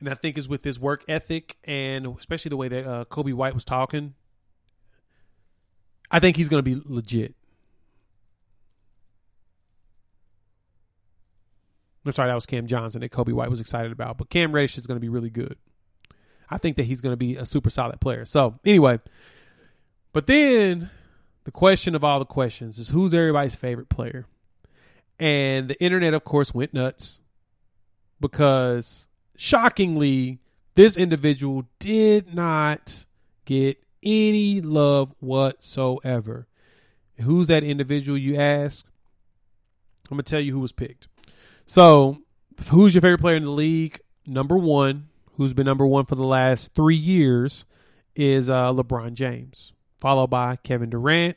[0.00, 3.34] and I think is with his work ethic and especially the way that uh, Coby
[3.34, 4.14] White was talking.
[6.10, 7.34] I think he's going to be legit.
[12.06, 14.78] I'm sorry, that was Cam Johnson that Coby White was excited about, but Cam Reddish
[14.78, 15.56] is going to be really good.
[16.48, 18.24] I think that he's going to be a super solid player.
[18.24, 19.00] So anyway,
[20.14, 20.88] but then
[21.44, 24.26] the question of all the questions is who's everybody's favorite player,
[25.18, 27.20] and the internet, of course, went nuts
[28.20, 29.07] because
[29.38, 30.40] shockingly,
[30.74, 33.06] this individual did not
[33.44, 36.46] get any love whatsoever.
[37.20, 38.84] Who's that individual, you ask?
[40.10, 41.08] I'm going to tell you who was picked.
[41.66, 42.18] So,
[42.68, 44.00] who's your favorite player in the league?
[44.26, 47.64] Number one, who's been number one for the last three years,
[48.14, 51.36] is uh, LeBron James, followed by Kevin Durant.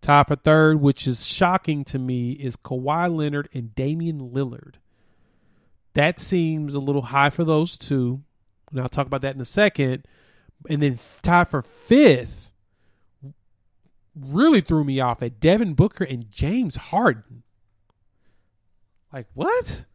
[0.00, 4.74] Tied for third, which is shocking to me, is Kawhi Leonard and Damian Lillard.
[5.96, 8.22] That seems a little high for those two.
[8.70, 10.06] And I'll talk about that in a second.
[10.68, 12.52] And then tied for fifth
[14.14, 17.44] really threw me off at Devin Booker and James Harden.
[19.10, 19.86] Like, what?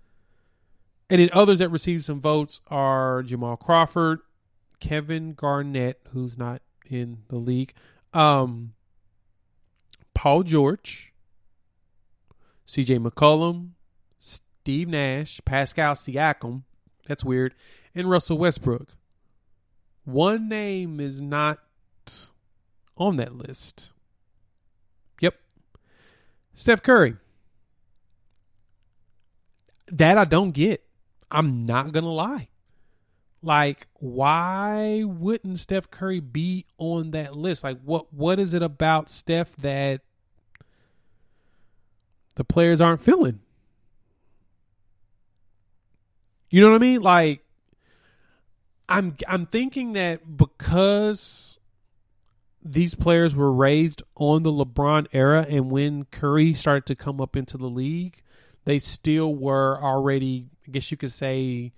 [1.08, 4.22] And then others that received some votes are Jamal Crawford,
[4.80, 7.76] Kevin Garnett, who's not in the league,
[8.12, 8.74] um,
[10.16, 11.14] Paul George,
[12.66, 13.74] CJ McCollum,
[14.62, 16.62] Steve Nash, Pascal Siakam,
[17.08, 17.56] that's weird,
[17.96, 18.90] and Russell Westbrook.
[20.06, 21.58] One name is not
[22.96, 23.92] on that list.
[25.20, 25.34] Yep.
[26.54, 27.16] Steph Curry.
[29.88, 30.84] That I don't get.
[31.32, 32.50] I'm not going to lie.
[33.42, 37.64] Like, why wouldn't Steph Curry be on that list?
[37.64, 40.02] Like, what what is it about Steph that
[42.36, 43.40] the players aren't feeling?
[46.52, 47.02] You know what I mean?
[47.02, 47.44] Like,
[48.88, 51.60] I'm I'm thinking that because
[52.64, 57.36] these players were raised on the LeBron era, and when Curry started to come up
[57.36, 58.22] into the league,
[58.66, 61.72] they still were already, I guess you could say,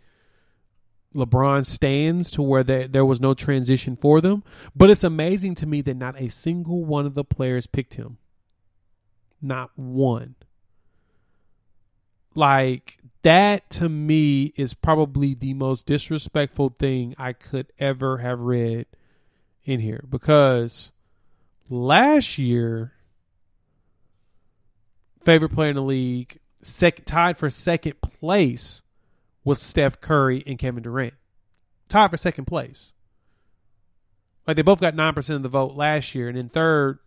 [1.15, 4.43] LeBron stands to where there, there was no transition for them.
[4.75, 8.17] But it's amazing to me that not a single one of the players picked him.
[9.41, 10.35] Not one.
[12.35, 18.85] Like, that to me is probably the most disrespectful thing I could ever have read
[19.63, 20.91] in here because
[21.69, 22.93] last year,
[25.23, 28.83] favorite player in the league, sec- tied for second place
[29.43, 31.13] was Steph Curry and Kevin Durant.
[31.89, 32.93] Tied for second place.
[34.45, 36.27] Like they both got 9% of the vote last year.
[36.27, 36.99] And in third,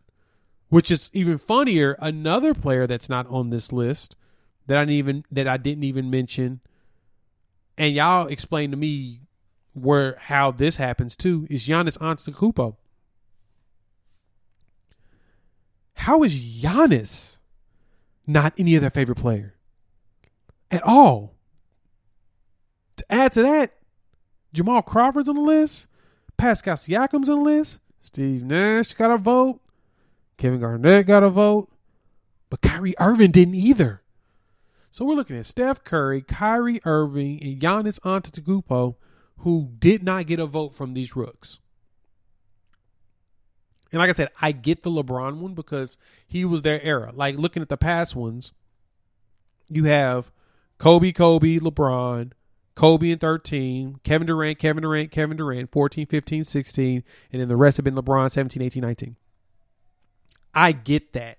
[0.71, 4.17] which is even funnier, another player that's not on this list
[4.67, 6.61] that I didn't even that I didn't even mention.
[7.79, 9.21] And y'all explain to me
[9.75, 12.77] where how this happens too is Giannis Antetokounmpo.
[15.95, 17.39] How is Giannis
[18.27, 19.55] not any of their favorite player
[20.71, 21.35] at all?
[22.97, 23.75] To add to that,
[24.53, 25.87] Jamal Crawford's on the list,
[26.39, 29.61] Pascal Siakam's on the list, Steve Nash got a vote,
[30.39, 31.71] Kevin Garnett got a vote,
[32.49, 34.03] but Kyrie Irving didn't either.
[34.97, 38.95] So we're looking at Steph Curry, Kyrie Irving, and Giannis Antetokounmpo
[39.41, 41.59] who did not get a vote from these rooks.
[43.93, 47.13] And like I said, I get the LeBron one because he was their era.
[47.15, 48.55] Like looking at the past ones,
[49.69, 50.33] you have
[50.79, 52.33] Kobe, Kobe, LeBron,
[52.75, 57.05] Kobe in 13, Kevin Durant, Kevin Durant, Kevin Durant, 14, 15, 16,
[57.35, 59.17] and then the rest have been LeBron 17, 18, 19.
[60.55, 61.37] I get that.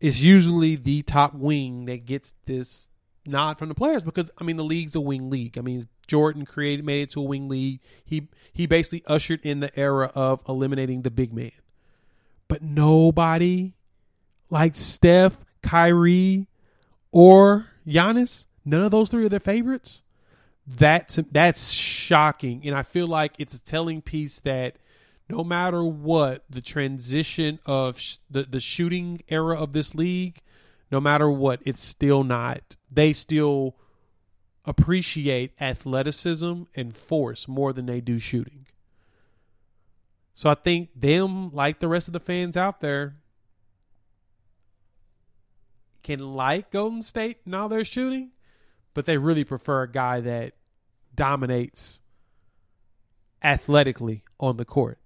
[0.00, 2.88] It's usually the top wing that gets this
[3.26, 5.58] nod from the players because I mean the league's a wing league.
[5.58, 7.80] I mean Jordan created made it to a wing league.
[8.04, 11.50] He he basically ushered in the era of eliminating the big man.
[12.46, 13.74] But nobody
[14.50, 16.48] like Steph, Kyrie,
[17.12, 20.02] or Giannis, none of those three are their favorites.
[20.66, 24.76] That's that's shocking, and I feel like it's a telling piece that
[25.28, 30.42] no matter what the transition of sh- the the shooting era of this league
[30.90, 32.76] no matter what, it's still not.
[32.90, 33.76] They still
[34.64, 38.66] appreciate athleticism and force more than they do shooting.
[40.34, 43.16] So I think them, like the rest of the fans out there,
[46.02, 48.30] can like Golden State and all their shooting,
[48.94, 50.54] but they really prefer a guy that
[51.14, 52.00] dominates
[53.42, 54.98] athletically on the court.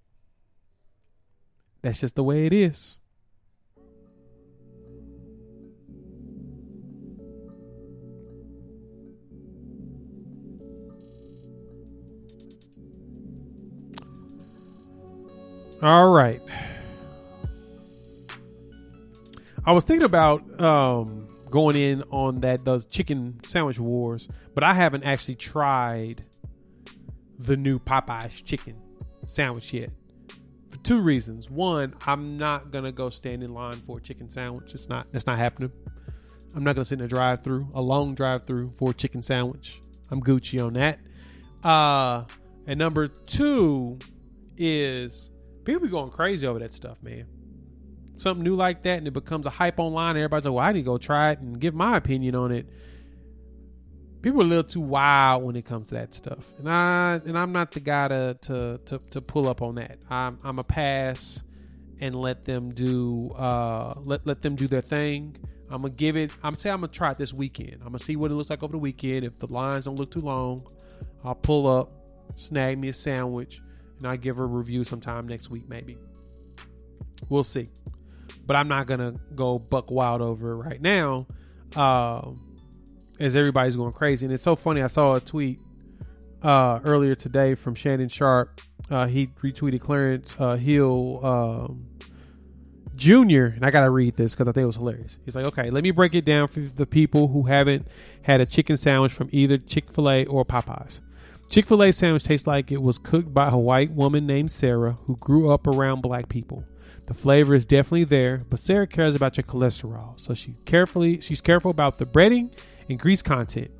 [1.82, 2.98] That's just the way it is.
[15.82, 16.40] All right.
[19.64, 24.74] I was thinking about um, going in on that those chicken sandwich wars, but I
[24.74, 26.24] haven't actually tried
[27.38, 28.76] the new Popeyes chicken
[29.26, 29.90] sandwich yet.
[30.72, 31.50] For two reasons.
[31.50, 34.74] One, I'm not gonna go stand in line for a chicken sandwich.
[34.74, 35.70] It's not that's not happening.
[36.56, 39.22] I'm not gonna sit in a drive through, a long drive through for a chicken
[39.22, 39.82] sandwich.
[40.10, 40.98] I'm Gucci on that.
[41.62, 42.24] Uh
[42.66, 43.98] and number two
[44.56, 45.30] is
[45.64, 47.26] people be going crazy over that stuff, man.
[48.16, 50.16] Something new like that, and it becomes a hype online.
[50.16, 52.66] Everybody's like, "Well, I need to go try it and give my opinion on it."
[54.22, 57.36] People are a little too wild when it comes to that stuff, and I and
[57.36, 59.98] I'm not the guy to to to, to pull up on that.
[60.08, 61.42] I'm I'm a pass
[62.00, 65.36] and let them do uh let let them do their thing.
[65.70, 66.30] I'm gonna give it.
[66.42, 67.78] I'm say I'm gonna try it this weekend.
[67.80, 69.24] I'm gonna see what it looks like over the weekend.
[69.24, 70.66] If the lines don't look too long,
[71.24, 71.90] I'll pull up,
[72.34, 73.60] snag me a sandwich,
[73.98, 75.96] and I'll give her a review sometime next week, maybe.
[77.28, 77.68] We'll see.
[78.44, 81.26] But I'm not gonna go buck wild over it right now,
[81.74, 82.30] uh,
[83.20, 84.26] as everybody's going crazy.
[84.26, 84.82] And it's so funny.
[84.82, 85.60] I saw a tweet
[86.42, 88.60] uh, earlier today from Shannon Sharpe.
[88.90, 91.86] Uh, he retweeted Clarence uh, Hill um,
[92.96, 93.46] Jr.
[93.46, 95.18] and I gotta read this because I think it was hilarious.
[95.24, 97.86] He's like, "Okay, let me break it down for the people who haven't
[98.22, 101.00] had a chicken sandwich from either Chick Fil A or Popeyes."
[101.48, 104.92] Chick fil A sandwich tastes like it was cooked by a white woman named Sarah
[105.04, 106.64] who grew up around black people.
[107.06, 111.40] The flavor is definitely there, but Sarah cares about your cholesterol, so she carefully she's
[111.40, 112.52] careful about the breading
[112.88, 113.70] and grease content.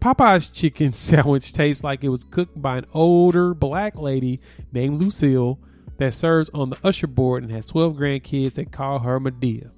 [0.00, 4.40] Popeye's chicken sandwich tastes like it was cooked by an older black lady
[4.72, 5.58] named Lucille
[5.98, 9.74] that serves on the usher board and has 12 grandkids that call her Madea.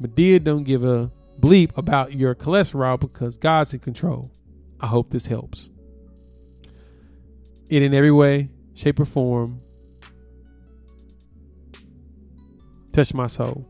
[0.00, 4.30] Madea don't give a bleep about your cholesterol because God's in control.
[4.80, 5.70] I hope this helps.
[7.68, 9.58] It in every way, shape, or form
[12.98, 13.64] touch my soul.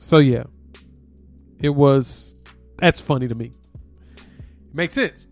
[0.00, 0.44] So yeah,
[1.60, 2.42] it was.
[2.78, 3.52] That's funny to me.
[4.72, 5.28] Makes sense.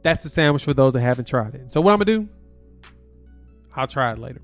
[0.00, 1.70] That's the sandwich for those that haven't tried it.
[1.70, 2.28] So what I'm gonna do?
[3.76, 4.40] I'll try it later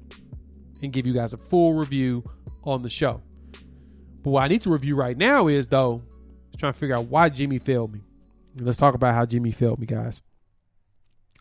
[0.82, 2.22] and give you guys a full review
[2.64, 3.22] on the show.
[4.22, 6.02] But what I need to review right now is though,
[6.58, 8.02] trying to figure out why Jimmy failed me.
[8.60, 10.20] Let's talk about how Jimmy failed me, guys.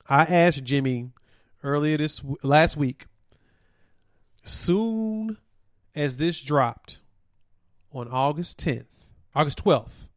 [0.07, 1.11] I asked Jimmy
[1.63, 3.07] earlier this last week,
[4.43, 5.37] soon
[5.95, 6.99] as this dropped
[7.97, 10.09] on August 10th, August 12th,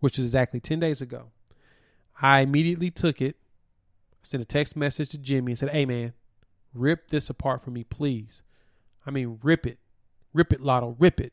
[0.00, 1.30] which is exactly 10 days ago.
[2.20, 3.36] I immediately took it,
[4.22, 6.12] sent a text message to Jimmy and said, Hey man,
[6.74, 8.42] rip this apart for me, please.
[9.06, 9.78] I mean, rip it.
[10.34, 11.32] Rip it, Lotto, rip it.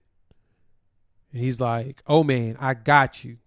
[1.32, 3.38] And he's like, Oh man, I got you.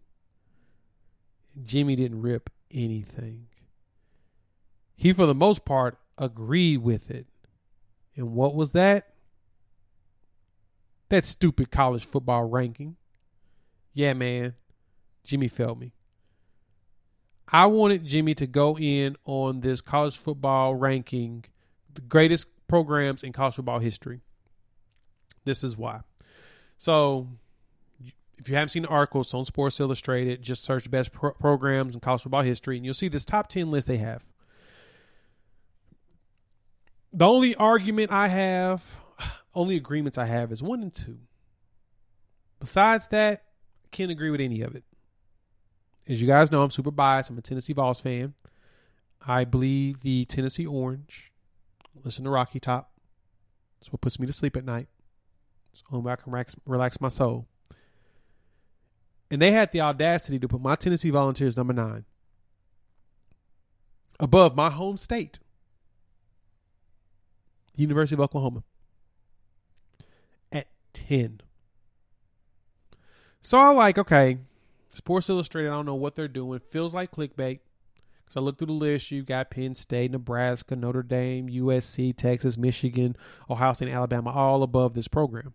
[1.64, 3.46] Jimmy didn't rip anything.
[4.96, 7.26] He, for the most part, agreed with it.
[8.16, 9.14] And what was that?
[11.08, 12.96] That stupid college football ranking.
[13.94, 14.54] Yeah, man.
[15.24, 15.92] Jimmy failed me.
[17.50, 21.44] I wanted Jimmy to go in on this college football ranking,
[21.92, 24.20] the greatest programs in college football history.
[25.44, 26.00] This is why.
[26.76, 27.28] So,
[28.36, 32.00] if you haven't seen the articles on Sports Illustrated, just search best pro- programs in
[32.00, 34.24] college football history, and you'll see this top 10 list they have.
[37.12, 39.00] The only argument I have,
[39.54, 41.18] only agreements I have is one and two.
[42.60, 43.44] Besides that,
[43.84, 44.84] I can't agree with any of it.
[46.08, 47.30] As you guys know, I'm super biased.
[47.30, 48.34] I'm a Tennessee Vols fan.
[49.26, 51.32] I believe the Tennessee Orange.
[52.04, 52.92] Listen to Rocky Top.
[53.78, 54.88] That's what puts me to sleep at night.
[55.72, 57.46] So I can relax, relax my soul.
[59.30, 62.04] And they had the audacity to put my Tennessee Volunteers number nine
[64.18, 65.38] above my home state.
[67.76, 68.64] University of Oklahoma
[71.08, 71.40] 10.
[73.40, 74.38] So I like, okay,
[74.92, 76.60] Sports Illustrated, I don't know what they're doing.
[76.70, 77.60] Feels like clickbait.
[78.24, 79.10] Because I looked through the list.
[79.10, 83.16] You got Penn State, Nebraska, Notre Dame, USC, Texas, Michigan,
[83.48, 85.54] Ohio State, Alabama, all above this program.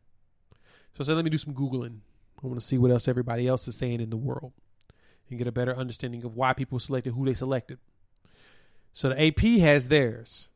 [0.93, 1.99] So I said, let me do some Googling.
[2.43, 4.54] I want to see what else everybody else is saying in the world
[5.30, 7.78] and get a better understanding of why people selected who they selected.
[8.91, 10.49] So the AP has theirs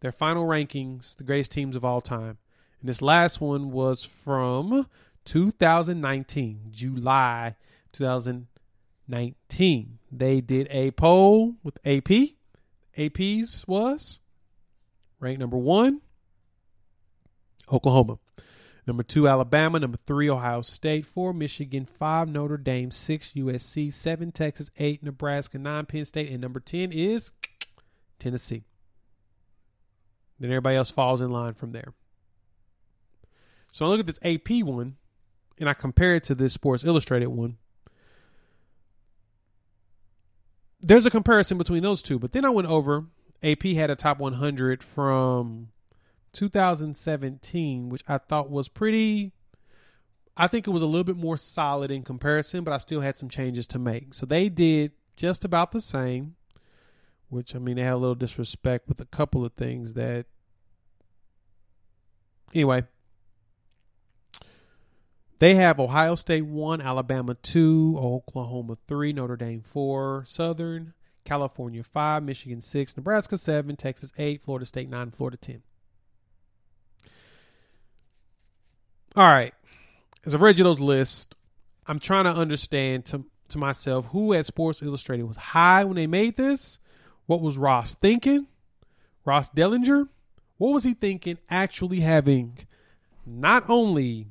[0.00, 2.38] their final rankings, the greatest teams of all time.
[2.80, 4.86] And this last one was from
[5.24, 7.56] 2019, July
[7.92, 9.98] 2019.
[10.12, 12.10] They did a poll with AP.
[12.98, 14.20] AP's was
[15.20, 16.00] ranked number one,
[17.70, 18.18] Oklahoma.
[18.86, 19.80] Number two, Alabama.
[19.80, 21.06] Number three, Ohio State.
[21.06, 21.86] Four, Michigan.
[21.86, 22.92] Five, Notre Dame.
[22.92, 23.92] Six, USC.
[23.92, 24.70] Seven, Texas.
[24.78, 25.58] Eight, Nebraska.
[25.58, 26.30] Nine, Penn State.
[26.30, 27.32] And number 10 is
[28.18, 28.64] Tennessee.
[30.38, 31.92] Then everybody else falls in line from there.
[33.76, 34.96] So I look at this AP one
[35.60, 37.58] and I compare it to this Sports Illustrated one.
[40.80, 43.04] There's a comparison between those two, but then I went over.
[43.42, 45.68] AP had a top 100 from
[46.32, 49.32] 2017, which I thought was pretty.
[50.38, 53.18] I think it was a little bit more solid in comparison, but I still had
[53.18, 54.14] some changes to make.
[54.14, 56.36] So they did just about the same
[57.28, 60.26] which I mean they had a little disrespect with a couple of things that
[62.54, 62.84] anyway
[65.38, 72.22] they have Ohio State 1, Alabama 2, Oklahoma 3, Notre Dame 4, Southern California 5,
[72.22, 75.62] Michigan 6, Nebraska 7, Texas 8, Florida State 9, Florida 10.
[79.14, 79.54] All right.
[80.24, 81.28] As I've read you those lists,
[81.86, 86.06] I'm trying to understand to, to myself who at Sports Illustrated was high when they
[86.06, 86.78] made this
[87.26, 88.46] what was Ross thinking?
[89.24, 90.08] Ross Dellenger?
[90.58, 92.58] What was he thinking actually having
[93.26, 94.28] not only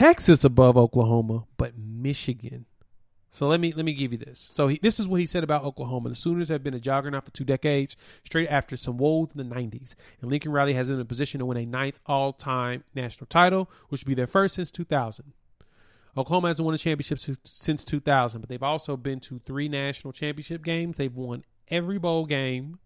[0.00, 2.64] Texas above Oklahoma, but Michigan?
[3.28, 4.48] So let me let me give you this.
[4.50, 6.08] So he, this is what he said about Oklahoma.
[6.08, 9.54] The Sooners have been a juggernaut for two decades, straight after some woes in the
[9.54, 13.26] '90s, and Lincoln Riley has them in a position to win a ninth all-time national
[13.26, 15.34] title, which would be their first since 2000.
[16.16, 20.64] Oklahoma hasn't won a championship since 2000, but they've also been to three national championship
[20.64, 20.96] games.
[20.96, 22.78] They've won every bowl game.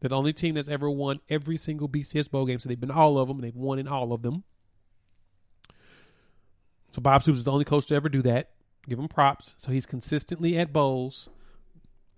[0.00, 2.58] They're the only team that's ever won every single BCS bowl game.
[2.58, 4.44] So they've been all of them, and they've won in all of them.
[6.94, 8.50] So Bob Stoops is the only coach to ever do that.
[8.88, 9.54] Give him props.
[9.58, 11.28] So he's consistently at bowls.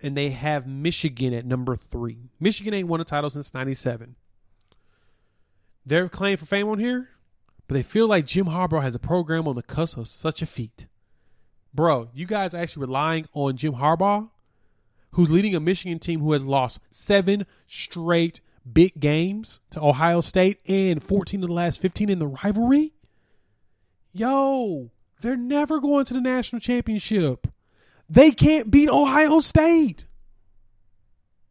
[0.03, 2.29] And they have Michigan at number three.
[2.39, 4.17] Michigan ain't won a title since 97.
[5.87, 7.09] They're claim for fame on here
[7.67, 10.47] but they feel like Jim Harbaugh has a program on the cusp of such a
[10.47, 10.87] feat.
[11.75, 14.31] Bro, you guys are actually relying on Jim Harbaugh,
[15.13, 20.61] who's leading a Michigan team who has lost seven straight big games to Ohio State
[20.67, 22.93] and 14 of the last 15 in the rivalry?
[24.19, 24.91] Yo,
[25.21, 27.47] they're never going to the national championship.
[28.09, 30.05] They can't beat Ohio State.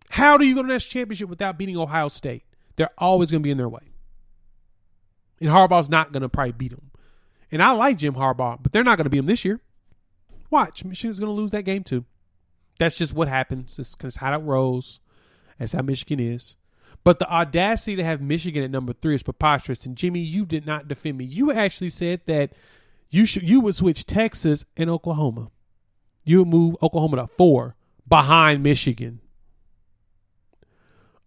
[0.09, 2.43] How do you go to the national championship without beating Ohio State?
[2.76, 3.82] They're always going to be in their way.
[5.39, 6.91] And Harbaugh's not going to probably beat them.
[7.51, 9.59] And I like Jim Harbaugh, but they're not going to beat him this year.
[10.49, 10.84] Watch.
[10.84, 12.05] Michigan's going to lose that game too.
[12.80, 13.78] That's just what happens.
[13.78, 14.99] It's, how it rolls.
[15.59, 16.55] That's how Michigan is.
[17.06, 19.86] But the audacity to have Michigan at number three is preposterous.
[19.86, 21.26] And Jimmy, you did not defend me.
[21.26, 22.53] You actually said that
[23.12, 25.51] you should you would switch Texas and Oklahoma.
[26.24, 27.76] You would move Oklahoma to four
[28.08, 29.22] behind Michigan.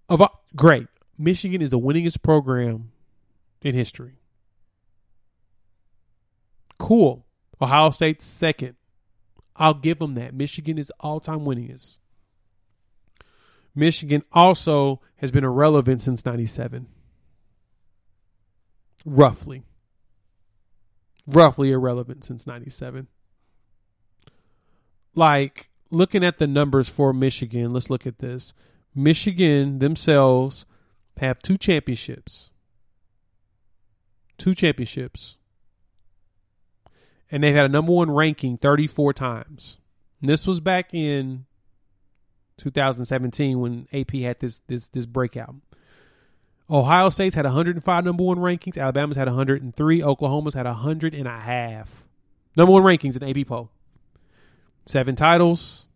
[0.09, 0.21] Of
[0.57, 2.91] great, Michigan is the winningest program
[3.63, 4.19] in history.
[6.79, 7.25] Cool.
[7.63, 8.75] Ohio State's second.
[9.55, 10.35] I'll give them that.
[10.35, 11.99] Michigan is all time winningest.
[13.79, 16.87] Michigan also has been irrelevant since 97.
[19.05, 19.63] Roughly.
[21.27, 23.09] Roughly irrelevant since 97.
[25.15, 28.55] Like, looking at the numbers for Michigan, let's look at this.
[28.95, 30.65] Michigan themselves
[31.19, 32.51] have two championships
[34.39, 35.37] two championships.
[37.31, 39.79] And they've had a number one ranking 34 times.
[40.21, 41.45] And this was back in
[42.59, 45.55] 2017 when AP had this this this breakout.
[46.71, 48.77] Ohio State's had 105 number one rankings.
[48.77, 50.03] Alabama's had 103.
[50.03, 52.05] Oklahoma's had 100 and a half.
[52.57, 53.71] Number one rankings in AP poll.
[54.85, 55.89] Seven titles.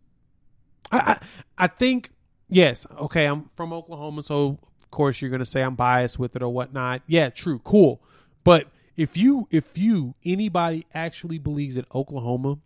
[0.91, 1.19] I, I,
[1.57, 2.11] I think
[2.49, 2.87] yes.
[2.99, 6.49] Okay, I'm from Oklahoma, so of course you're gonna say I'm biased with it or
[6.49, 7.01] whatnot.
[7.07, 8.01] Yeah, true, cool.
[8.43, 12.59] But if you if you anybody actually believes that Oklahoma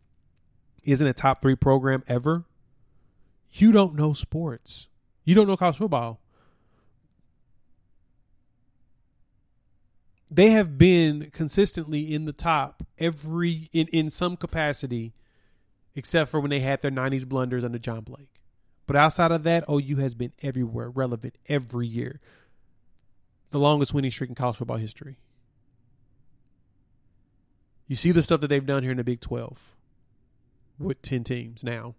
[0.84, 2.45] isn't a top three program ever,
[3.52, 4.89] you don't know sports.
[5.24, 6.20] You don't know college football.
[10.30, 15.14] They have been consistently in the top every in, in some capacity,
[15.95, 18.41] except for when they had their nineties blunders under John Blake.
[18.88, 22.20] But outside of that, OU has been everywhere, relevant every year.
[23.52, 25.18] The longest winning streak in college football history.
[27.88, 29.76] You see the stuff that they've done here in the Big 12
[30.78, 31.95] with 10 teams now.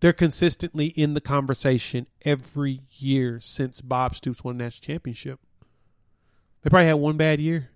[0.00, 5.40] They're consistently in the conversation every year since Bob Stoops won a national championship.
[6.62, 7.70] They probably had one bad year.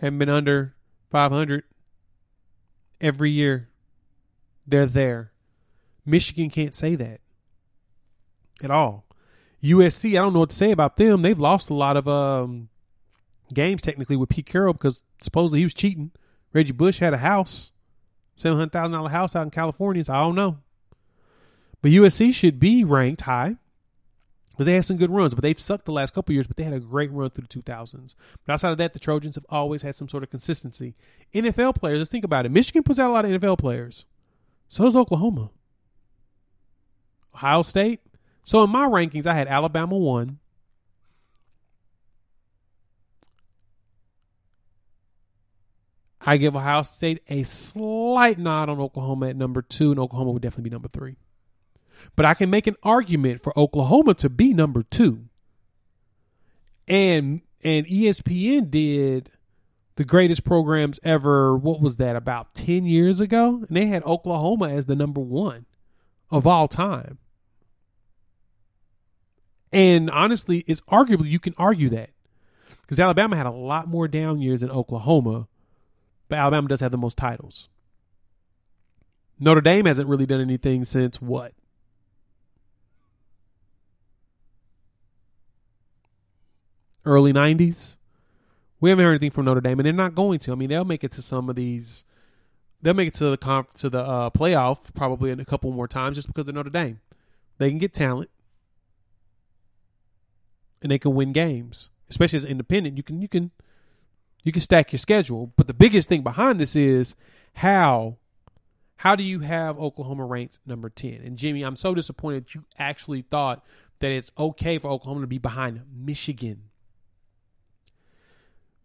[0.00, 0.74] Haven't been under
[1.10, 1.64] 500
[3.00, 3.68] every year.
[4.66, 5.32] They're there.
[6.06, 7.20] Michigan can't say that
[8.62, 9.06] at all.
[9.62, 11.22] USC, I don't know what to say about them.
[11.22, 12.68] They've lost a lot of um,
[13.52, 16.10] games technically with Pete Carroll because supposedly he was cheating.
[16.52, 17.70] Reggie Bush had a house,
[18.36, 20.04] seven hundred thousand dollar house out in California.
[20.04, 20.58] So I don't know,
[21.82, 23.56] but USC should be ranked high
[24.50, 25.34] because they had some good runs.
[25.34, 26.46] But they've sucked the last couple years.
[26.46, 28.14] But they had a great run through the two thousands.
[28.44, 30.94] But outside of that, the Trojans have always had some sort of consistency.
[31.32, 32.52] NFL players, let's think about it.
[32.52, 34.06] Michigan puts out a lot of NFL players.
[34.68, 35.50] So does Oklahoma.
[37.34, 38.00] Ohio State.
[38.44, 40.38] So in my rankings, I had Alabama one,
[46.26, 50.42] I give Ohio State a slight nod on Oklahoma at number two, and Oklahoma would
[50.42, 51.16] definitely be number three.
[52.16, 55.26] But I can make an argument for Oklahoma to be number two.
[56.86, 59.30] And and ESPN did
[59.96, 61.56] the greatest programs ever.
[61.56, 62.16] What was that?
[62.16, 65.66] About ten years ago, and they had Oklahoma as the number one
[66.30, 67.18] of all time.
[69.72, 72.10] And honestly, it's arguably you can argue that
[72.82, 75.48] because Alabama had a lot more down years than Oklahoma
[76.28, 77.68] but Alabama does have the most titles.
[79.38, 81.52] Notre Dame hasn't really done anything since what?
[87.04, 87.96] Early 90s?
[88.80, 90.52] We haven't heard anything from Notre Dame, and they're not going to.
[90.52, 92.04] I mean, they'll make it to some of these.
[92.82, 95.88] They'll make it to the conf, to the uh, playoff probably in a couple more
[95.88, 97.00] times just because of Notre Dame.
[97.58, 98.30] They can get talent,
[100.82, 102.96] and they can win games, especially as independent.
[102.96, 103.52] You can you can
[104.44, 107.16] You can stack your schedule, but the biggest thing behind this is
[107.54, 108.18] how
[108.96, 111.20] how do you have Oklahoma ranked number 10?
[111.24, 113.64] And Jimmy, I'm so disappointed you actually thought
[113.98, 116.64] that it's okay for Oklahoma to be behind Michigan.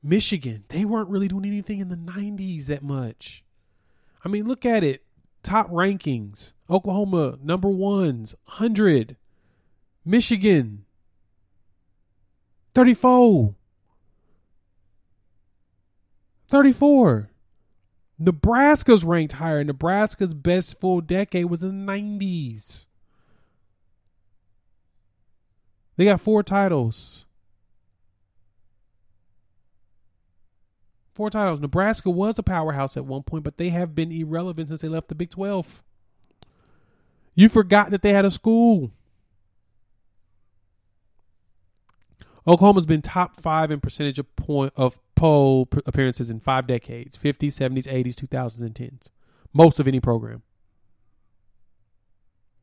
[0.01, 3.43] Michigan, they weren't really doing anything in the 90s that much.
[4.23, 5.03] I mean, look at it.
[5.43, 9.15] Top rankings Oklahoma, number ones, 100.
[10.05, 10.85] Michigan,
[12.73, 13.55] 34.
[16.49, 17.29] 34.
[18.17, 19.63] Nebraska's ranked higher.
[19.63, 22.87] Nebraska's best full decade was in the 90s.
[25.95, 27.25] They got four titles.
[31.13, 31.59] Four titles.
[31.59, 35.09] Nebraska was a powerhouse at one point, but they have been irrelevant since they left
[35.09, 35.81] the Big 12.
[37.35, 38.91] You forgot that they had a school.
[42.49, 47.49] Oklahoma's been top five in percentage of point of poll appearances in five decades 50s,
[47.49, 49.09] 70s, 80s, 2000s, and 10s.
[49.53, 50.41] Most of any program.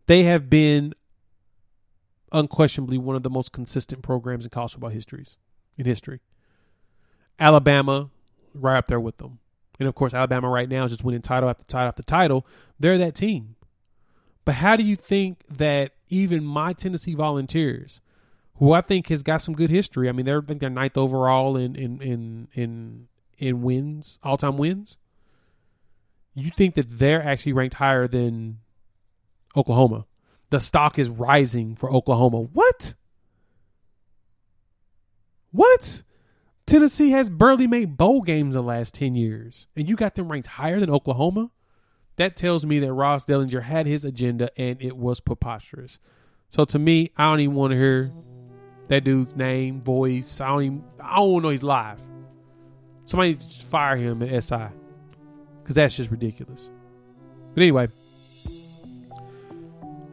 [0.06, 0.94] They have been
[2.32, 5.38] unquestionably one of the most consistent programs in college football histories
[5.78, 6.20] in history.
[7.38, 8.10] Alabama,
[8.54, 9.38] right up there with them.
[9.78, 12.46] And of course, Alabama right now is just winning title after title after title.
[12.80, 13.56] They're that team.
[14.44, 18.00] But how do you think that even my Tennessee Volunteers,
[18.58, 20.08] who I think has got some good history.
[20.08, 24.36] I mean, they're I think they're ninth overall in in in in in wins, all
[24.36, 24.98] time wins.
[26.34, 28.58] You think that they're actually ranked higher than
[29.56, 30.06] Oklahoma?
[30.50, 32.42] The stock is rising for Oklahoma.
[32.42, 32.94] What?
[35.50, 36.02] What?
[36.66, 40.48] Tennessee has barely made bowl games the last 10 years, and you got them ranked
[40.48, 41.50] higher than Oklahoma?
[42.16, 45.98] That tells me that Ross Dellenger had his agenda and it was preposterous.
[46.48, 48.10] So to me, I don't even want to hear
[48.88, 50.40] that dude's name, voice.
[50.40, 52.00] I don't even, I don't know he's live.
[53.04, 54.66] Somebody just fire him at SI
[55.62, 56.70] because that's just ridiculous.
[57.54, 57.88] But anyway,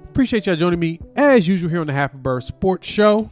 [0.09, 3.29] appreciate y'all joining me as usual here on the Half Bird Sports Show.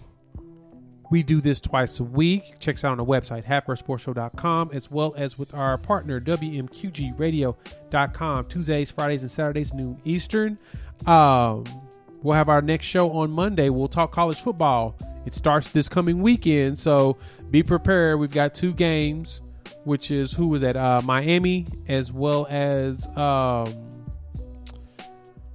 [1.11, 2.59] We do this twice a week.
[2.59, 8.89] Check us out on the website, halfbirdsportshow.com, as well as with our partner, WMQGradio.com, Tuesdays,
[8.89, 10.57] Fridays, and Saturdays, noon Eastern.
[11.05, 11.65] Um,
[12.23, 13.67] we'll have our next show on Monday.
[13.69, 17.17] We'll talk college football it starts this coming weekend, so
[17.51, 18.19] be prepared.
[18.19, 19.41] We've got two games,
[19.83, 23.91] which is who was at uh, Miami as well as um,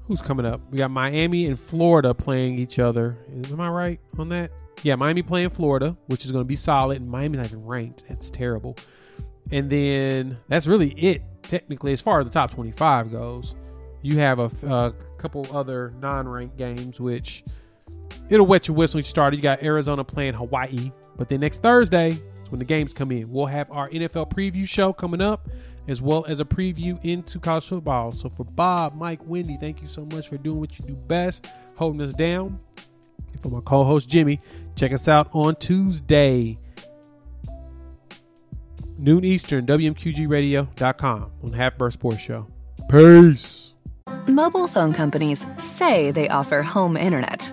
[0.06, 0.60] who's coming up.
[0.70, 3.16] We got Miami and Florida playing each other.
[3.50, 4.50] Am I right on that?
[4.82, 8.04] Yeah, Miami playing Florida, which is going to be solid, and Miami's not even ranked.
[8.08, 8.76] That's terrible.
[9.50, 13.56] And then that's really it, technically, as far as the top 25 goes.
[14.02, 17.44] You have a, a couple other non ranked games, which
[18.28, 19.34] it'll wet your whistle you start.
[19.34, 22.18] You got Arizona playing Hawaii, but then next Thursday
[22.50, 23.30] when the games come in.
[23.30, 25.48] We'll have our NFL preview show coming up,
[25.88, 28.12] as well as a preview into college football.
[28.12, 31.46] So for Bob, Mike, Wendy, thank you so much for doing what you do best,
[31.76, 32.58] holding us down.
[33.32, 34.38] And for my co-host Jimmy,
[34.76, 36.56] check us out on Tuesday.
[38.98, 42.46] Noon Eastern, WMQGradio.com on Half Bird Sports Show.
[42.88, 43.74] Peace.
[44.26, 47.52] Mobile phone companies say they offer home internet.